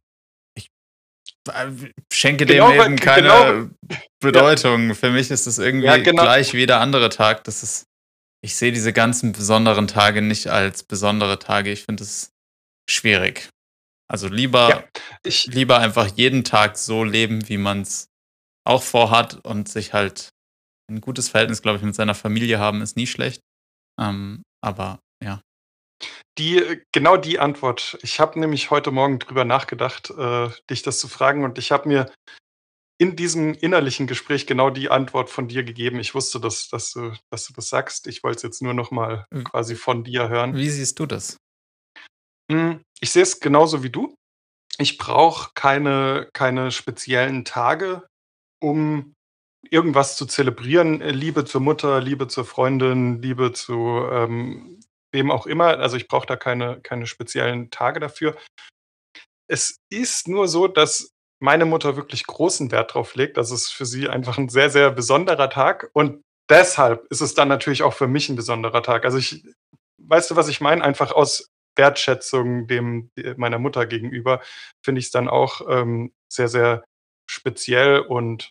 ich 0.57 0.68
w 1.46 1.92
schenke 2.12 2.46
dem 2.46 2.57
Genau, 2.57 2.68
weil 2.68 2.87
eben 2.87 2.96
genau 2.96 3.12
keine 3.14 3.29
ja. 3.29 3.98
Bedeutung. 4.20 4.94
Für 4.94 5.11
mich 5.11 5.31
ist 5.31 5.46
es 5.46 5.59
Ja, 5.59 5.64
irgendwie 5.64 6.03
genau. 6.03 6.22
gleich 6.22 6.55
wie 6.55 6.59
jeder 6.61 6.81
andere 6.81 7.11
Tag. 7.11 7.44
Das 7.44 7.62
ist 7.62 7.85
ich 8.44 8.57
sehe 8.57 8.72
diese 8.72 8.92
ganzen 8.92 9.33
besonderen 9.33 9.88
Tage 9.88 10.22
nicht 10.22 10.46
als 10.48 10.83
besondere 10.85 11.38
Tage. 11.38 11.70
Ich 11.72 11.85
finde 11.85 12.05
es 12.05 12.31
schwierig. 12.88 13.51
Also, 14.11 14.29
Ja, 14.29 14.35
lieber 14.35 14.88
ich 15.24 15.46
lieber 15.46 15.79
einfach 15.79 16.07
jeden 16.16 16.44
Tag 16.44 16.79
so 16.79 17.05
leben, 17.05 17.48
wie 17.48 17.59
man's 17.59 18.09
auch 18.64 18.83
vorhat 18.83 19.44
und 19.44 19.68
sich 19.68 19.92
halt 19.92 20.31
'n 20.90 21.01
gutes 21.01 21.29
Verhältnis, 21.29 21.62
glaube 21.62 21.79
ich, 21.79 21.85
mit 21.85 21.94
seiner 21.94 22.14
Familie 22.14 22.59
haben, 22.59 22.83
ist 22.83 22.96
nie 22.96 23.07
schlecht. 23.07 23.42
Ähm, 24.01 24.42
aber 24.62 25.01
ja. 25.22 25.42
Die 26.38 26.59
äh, 26.59 26.81
genau 26.92 27.16
die 27.16 27.38
Antwort. 27.38 27.98
Ich 28.03 28.20
habe 28.20 28.38
nämlich 28.38 28.70
heute 28.70 28.90
Morgen 28.90 29.18
drüber 29.18 29.44
nachgedacht, 29.44 30.11
äh, 30.11 30.48
dich 30.70 30.83
das 30.83 30.98
zu 30.98 31.09
fragen 31.09 31.44
und 31.44 31.59
ich 31.59 31.72
habe 31.72 31.88
mir 31.88 32.12
in 33.01 33.14
diesem 33.16 33.55
innerlichen 33.55 34.07
Gespräch 34.09 34.46
genau 34.46 34.70
die 34.70 34.90
Antwort 34.90 35.31
von 35.31 35.46
dir 35.48 35.62
gegeben. 35.64 36.01
Ich 36.01 36.14
wusste, 36.14 36.40
dass 36.40 36.68
dass 36.68 36.92
du 36.92 37.12
dass 37.31 37.46
du 37.46 37.53
das 37.53 37.68
sagst. 37.68 38.07
Ich 38.07 38.22
wollte 38.22 38.38
es 38.38 38.42
jetzt 38.42 38.62
nur 38.62 38.74
noch 38.74 38.90
mal 38.90 39.27
W 39.31 39.44
quasi 39.44 39.77
von 39.77 40.05
dir 40.05 40.29
hören. 40.29 40.55
wie 40.55 40.68
siehst 40.70 40.98
du 40.98 41.07
das? 41.07 41.37
Hm, 42.51 42.83
ich 43.01 43.11
sehe 43.12 43.22
es 43.22 43.40
genauso 43.40 43.83
wie 43.83 43.90
du. 43.90 44.14
Ich 44.79 44.98
brauche 44.98 45.51
keine 45.55 46.29
keine 46.33 46.70
speziellen 46.70 47.44
Tage, 47.44 48.07
um 48.62 49.14
irgendwas 49.71 50.16
zu 50.16 50.27
zelebrieren. 50.27 51.01
Äh, 51.01 51.11
Liebe 51.12 51.44
zur 51.44 51.61
Mutter, 51.61 52.01
Liebe 52.01 52.29
zur 52.29 52.44
Freundin, 52.44 53.21
Liebe 53.23 53.53
zu, 53.53 53.75
ähm, 54.12 54.81
wem 55.12 55.31
auch 55.31 55.47
immer. 55.47 55.79
Also, 55.79 55.97
ich 55.97 56.09
brauche 56.09 56.27
da 56.27 56.37
keine 56.37 56.81
keine 56.83 57.07
speziellen 57.07 57.71
Tage 57.71 58.01
dafür. 58.01 58.37
Es 59.51 59.79
ist 59.90 60.29
nur 60.29 60.47
so, 60.47 60.68
dass 60.68 61.12
meine 61.40 61.64
Mutter 61.64 61.97
wirklich 61.97 62.27
großen 62.27 62.71
Wert 62.71 62.94
drauf 62.94 63.14
legt. 63.14 63.37
Das 63.38 63.51
ist 63.51 63.71
für 63.73 63.87
sie 63.87 64.09
einfach 64.09 64.37
'n 64.38 64.49
sehr, 64.51 64.68
sehr 64.71 64.90
besonderer 64.90 65.49
Tag 65.51 65.90
und 65.94 66.23
deshalb 66.51 67.07
ist 67.11 67.23
es 67.23 67.35
dann 67.35 67.49
natürlich 67.49 67.83
auch 67.83 67.94
für 67.94 68.09
mich 68.09 68.29
'n 68.29 68.37
besonderer 68.37 68.83
Tag. 68.83 69.05
Also, 69.07 69.16
ich 69.18 69.44
weißt 69.99 70.31
du, 70.31 70.37
was 70.37 70.49
ich 70.49 70.61
meine? 70.61 70.85
Einfach 70.85 71.12
aus 71.12 71.49
Wertschätzung 71.77 72.66
dem 72.66 73.11
äh, 73.16 73.35
meiner 73.37 73.59
Mutter 73.59 73.87
gegenüber 73.87 74.40
finde 74.85 75.01
ich's 75.01 75.11
dann 75.11 75.29
auch, 75.29 75.62
ähm, 75.68 76.12
sehr, 76.31 76.49
sehr 76.49 76.85
speziell 77.31 78.01
und 78.01 78.51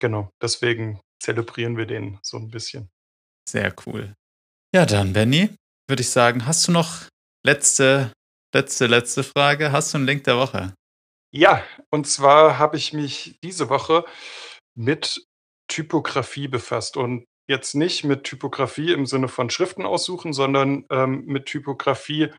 genau, 0.00 0.30
deswegen 0.42 1.00
zelebrieren 1.22 1.76
wir 1.76 1.86
den 1.86 2.18
so 2.22 2.36
'n 2.38 2.48
bisschen. 2.50 2.90
Sehr 3.48 3.74
cool. 3.86 4.14
Ja, 4.74 4.86
dann, 4.86 5.12
Benny, 5.14 5.50
würde 5.88 6.02
ich 6.02 6.10
sagen, 6.10 6.46
hast 6.46 6.68
du 6.68 6.72
noch 6.72 7.08
letzte 7.46 8.12
letzte 8.54 8.86
letzte 8.88 9.24
Frage? 9.24 9.72
Hast 9.72 9.94
du 9.94 9.98
'n 9.98 10.06
Link 10.06 10.24
der 10.24 10.36
Woche? 10.38 10.74
Ja, 11.34 11.62
und 11.90 12.06
zwar 12.08 12.58
habe 12.58 12.76
ich 12.76 12.92
mich 12.92 13.38
diese 13.44 13.70
Woche 13.70 14.04
mit 14.76 15.24
Typografie 15.68 16.48
befasst 16.48 16.96
und 16.96 17.24
jetzt 17.48 17.74
nicht 17.74 18.04
mit 18.04 18.24
Typografie 18.24 18.92
im 18.92 19.06
Sinne 19.06 19.28
von 19.28 19.50
Schriften 19.50 19.86
aussuchen, 19.86 20.32
sondern, 20.32 20.86
ähm, 20.90 21.24
mit 21.26 21.46
Typografie, 21.46 22.30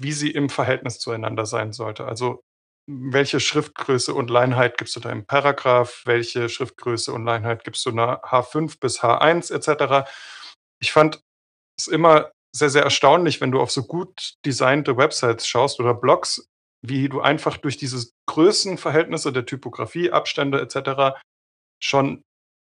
wie 0.00 0.12
sie 0.12 0.30
im 0.32 0.50
Verhältnis 0.50 0.98
zueinander 1.00 1.46
sein 1.46 1.72
sollte. 1.72 2.06
Also, 2.06 2.42
welche 2.88 3.40
Schriftgröße 3.40 4.14
und 4.14 4.30
Leinheit 4.30 4.78
gibst 4.78 4.96
du 4.96 5.00
deinem 5.00 5.26
Paragraph? 5.26 6.02
Welche 6.06 6.48
Schriftgröße 6.48 7.12
und 7.12 7.24
Leinheit 7.24 7.64
gibst 7.64 7.86
du 7.86 7.90
'ner 7.92 8.20
H5 8.24 8.78
bis 8.80 9.02
H1 9.02 9.50
et 9.54 9.62
cetera? 9.64 10.06
Ich 10.80 10.92
fand 10.92 11.20
es 11.78 11.88
immer 11.88 12.32
sehr, 12.56 12.70
sehr 12.70 12.84
erstaunlich, 12.84 13.40
wenn 13.42 13.52
du 13.52 13.60
auf 13.60 13.70
so 13.72 13.84
gut 13.84 14.34
designte 14.46 14.96
Websites 14.98 15.46
schaust 15.48 15.80
oder 15.80 15.94
Blogs, 15.94 16.48
wie 16.82 17.08
du 17.10 17.20
einfach 17.22 17.56
durch 17.58 17.76
dieses 17.78 18.12
Größenverhältnisse 18.28 19.32
der 19.32 19.46
Typografie, 19.46 20.12
Abstände 20.12 20.60
et 20.60 20.72
cetera 20.72 21.16
schon 21.82 22.22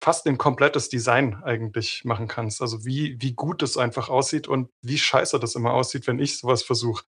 fast 0.04 0.26
'nen 0.26 0.38
komplettes 0.38 0.88
Design 0.90 1.42
eigentlich 1.44 2.04
machen 2.04 2.28
kannst. 2.28 2.62
Also, 2.62 2.84
wie 2.86 3.16
wie 3.20 3.34
gut 3.34 3.62
das 3.62 3.76
einfach 3.78 4.08
aussieht 4.10 4.48
und 4.48 4.70
wie 4.84 4.98
scheiße 4.98 5.40
das 5.40 5.54
immer 5.56 5.72
aussieht, 5.74 6.06
wenn 6.08 6.20
ich 6.20 6.38
so 6.38 6.48
was 6.48 6.62
versuche. 6.64 7.04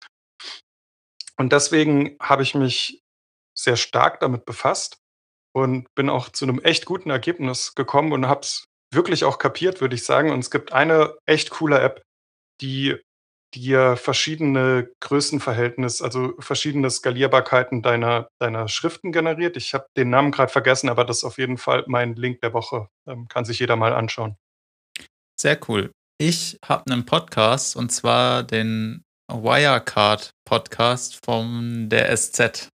Und 1.40 1.55
deswegen 1.55 2.18
habe 2.20 2.42
ich 2.42 2.55
mich 2.55 3.00
sehr 3.59 3.76
stark 3.76 4.20
damit 4.20 4.44
befasst 4.44 4.98
und 5.55 5.87
bin 5.94 6.11
auch 6.11 6.29
zu 6.29 6.44
'nem 6.44 6.61
echt 6.61 6.85
guten 6.85 7.09
Ergebnis 7.09 7.74
gekommen 7.74 8.12
und 8.12 8.29
habe 8.29 8.42
es 8.42 8.66
wirklich 8.92 9.24
auch 9.24 9.38
kapiert, 9.38 9.81
würde 9.81 9.94
ich 9.94 10.05
sagen. 10.05 10.33
Und 10.33 10.40
es 10.40 10.50
gibt 10.50 10.74
eine 10.74 11.16
echt 11.24 11.48
coole 11.48 11.81
App, 11.81 12.03
die 12.61 12.98
dir 13.55 13.96
verschiedene 13.96 14.90
Größenverhältnis 15.00 16.03
also, 16.03 16.35
verschiedene 16.40 16.90
Skalierbarkeiten 16.90 17.83
deiner 17.83 18.29
deiner 18.40 18.68
Schriften 18.68 19.12
generiert. 19.12 19.57
Ich 19.57 19.74
habe 19.74 19.87
den 19.96 20.11
Namen 20.11 20.33
grad 20.33 20.50
vergessen, 20.50 20.90
aber 20.90 21.05
das 21.07 21.18
ist 21.18 21.24
auf 21.24 21.38
jeden 21.38 21.59
Fall 21.59 21.85
mein 21.88 22.16
Link 22.16 22.42
der 22.42 22.53
Woche. 22.53 22.88
Ähm, 23.09 23.29
kann 23.29 23.46
sich 23.46 23.61
jeder 23.61 23.76
mal 23.76 23.94
anschauen. 23.94 24.37
Sehr 25.40 25.59
cool. 25.68 25.90
Ich 26.18 26.59
habe 26.66 26.85
'nen 26.90 27.07
Podcast 27.07 27.76
und 27.76 27.90
zwar 27.92 28.42
den 28.42 29.05
Wirecard-Podcast 29.31 31.19
von 31.25 31.88
der 31.88 32.11
SZ. 32.16 32.69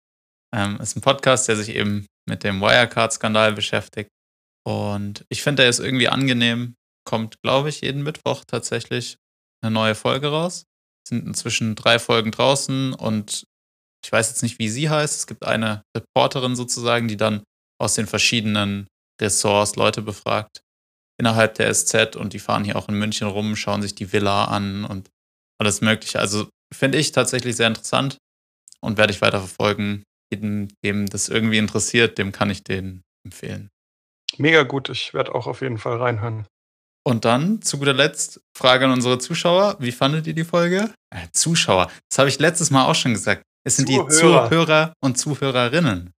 Ähm, 0.54 0.78
ist 0.80 0.96
'n 0.96 1.00
Podcast, 1.02 1.48
der 1.48 1.56
sich 1.56 1.70
eben 1.70 2.06
mit 2.28 2.44
dem 2.44 2.60
Wirecard-Skandal 2.60 3.52
beschäftigt. 3.54 4.10
Und 4.66 5.24
ich 5.30 5.42
finde, 5.42 5.62
der 5.62 5.70
ist 5.70 5.80
irgendwie 5.80 6.08
angenehm. 6.08 6.74
Kommt, 7.06 7.36
glaube 7.42 7.68
ich, 7.70 7.82
jeden 7.82 8.02
Mittwoch 8.02 8.44
tatsächlich 8.46 9.16
'ne 9.64 9.70
neue 9.70 9.94
Folge 9.94 10.28
raus. 10.28 10.64
Sind 11.08 11.26
inzwischen 11.26 11.74
3 11.74 11.98
Folgen 11.98 12.30
draußen 12.32 12.94
und 12.94 13.44
ich 14.04 14.12
weiß 14.12 14.30
jetzt 14.30 14.42
nicht, 14.42 14.58
wie 14.58 14.68
sie 14.70 14.90
heißt. 14.90 15.16
Es 15.18 15.26
gibt 15.26 15.44
eine 15.46 15.82
Reporterin 15.96 16.56
sozusagen, 16.56 17.08
die 17.08 17.16
dann 17.18 17.44
aus 17.80 17.94
den 17.94 18.06
verschiedenen 18.06 18.86
Ressorts 19.20 19.76
Leute 19.76 20.02
befragt. 20.02 20.60
innerhalb 21.20 21.54
der 21.56 21.70
SZ 21.74 22.16
und 22.16 22.32
die 22.32 22.40
fahren 22.40 22.64
hier 22.64 22.76
auch 22.76 22.88
in 22.88 22.96
München 22.98 23.28
rum, 23.28 23.56
schauen 23.56 23.82
sich 23.82 23.94
die 23.94 24.12
Villa 24.12 24.46
an 24.46 24.84
und 24.84 25.10
alles 25.58 25.80
Mögliche. 25.80 26.18
Also 26.18 26.48
finde 26.72 26.98
ich 26.98 27.12
tatsächlich 27.12 27.56
sehr 27.56 27.68
interessant 27.68 28.18
und 28.80 28.98
werde 28.98 29.12
ich 29.12 29.20
weiter 29.20 29.38
verfolgen. 29.38 30.02
Jedem, 30.32 30.68
dem 30.84 31.06
das 31.06 31.28
irgendwie 31.28 31.58
interessiert, 31.58 32.18
dem 32.18 32.32
kann 32.32 32.50
ich 32.50 32.64
den 32.64 33.02
empfehlen. 33.24 33.68
Mega 34.38 34.62
gut, 34.62 34.88
ich 34.88 35.14
werde 35.14 35.34
auch 35.34 35.46
auf 35.46 35.60
jeden 35.60 35.78
Fall 35.78 35.98
reinhören. 35.98 36.46
Und 37.06 37.24
dann 37.26 37.60
zu 37.60 37.78
guter 37.78 37.92
Letzt 37.92 38.40
Frage 38.56 38.86
an 38.86 38.90
unsere 38.90 39.18
Zuschauer. 39.18 39.76
Wie 39.78 39.92
fandet 39.92 40.26
ihr 40.26 40.34
die 40.34 40.44
Folge? 40.44 40.92
Äh, 41.10 41.28
Zuschauer, 41.32 41.90
das 42.08 42.18
habe 42.18 42.28
ich 42.28 42.38
letztes 42.38 42.70
Mal 42.70 42.86
auch 42.86 42.94
schon 42.94 43.12
gesagt. 43.12 43.42
Es 43.66 43.76
sind 43.76 43.88
Zuhörer. 43.88 44.08
die 44.08 44.14
Zuhörer 44.14 44.94
und 45.02 45.18
Zuhörerinnen. 45.18 46.12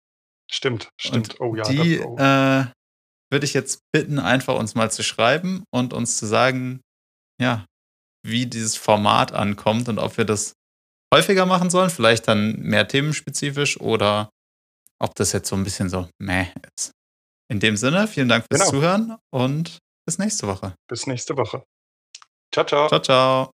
Stimmt, 0.51 0.91
stimmt. 1.01 1.41
Und 1.41 1.41
oh 1.41 1.57
ja. 1.57 1.65
Die 1.65 2.01
oh. 2.01 2.17
äh, 2.17 2.67
würde 3.31 3.45
ich 3.45 3.55
jetzt 3.55 3.81
bitten, 3.93 4.19
einfach 4.19 4.57
uns 4.57 4.75
mal 4.75 4.91
zu 4.91 5.03
schreiben 5.03 5.65
und 5.71 5.93
uns 5.93 6.19
zu 6.19 6.27
sagen, 6.27 6.81
ja, 7.41 7.65
wie 8.25 8.47
dieses 8.47 8.77
Format 8.77 9.33
ankommt 9.33 9.89
und 9.89 9.99
ob 9.99 10.17
wir 10.17 10.25
das 10.25 10.55
häufiger 11.15 11.47
machen 11.47 11.71
sollen, 11.71 11.91
vielleicht 11.91 12.27
dann 12.27 12.59
mehr 12.61 12.89
themenspezifisch 12.89 13.81
oder 13.81 14.31
ob 14.99 15.15
das 15.15 15.33
jetzt 15.33 15.49
so 15.49 15.57
ein 15.57 15.65
bisschen 15.65 15.89
so 15.89 16.09
meh 16.19 16.47
ist. 16.77 16.93
In 17.51 17.61
dem 17.61 17.77
Sinne, 17.77 18.09
vielen 18.09 18.29
Dank 18.29 18.47
fürs 18.51 18.63
genau. 18.63 18.71
Zuhören 18.71 19.17
und 19.31 19.79
bis 20.07 20.19
nächste 20.19 20.47
Woche. 20.47 20.75
Bis 20.89 21.07
nächste 21.07 21.37
Woche. 21.37 21.63
Ciao, 22.53 22.65
ciao. 22.65 22.89
Ciao, 22.89 23.01
ciao. 23.01 23.51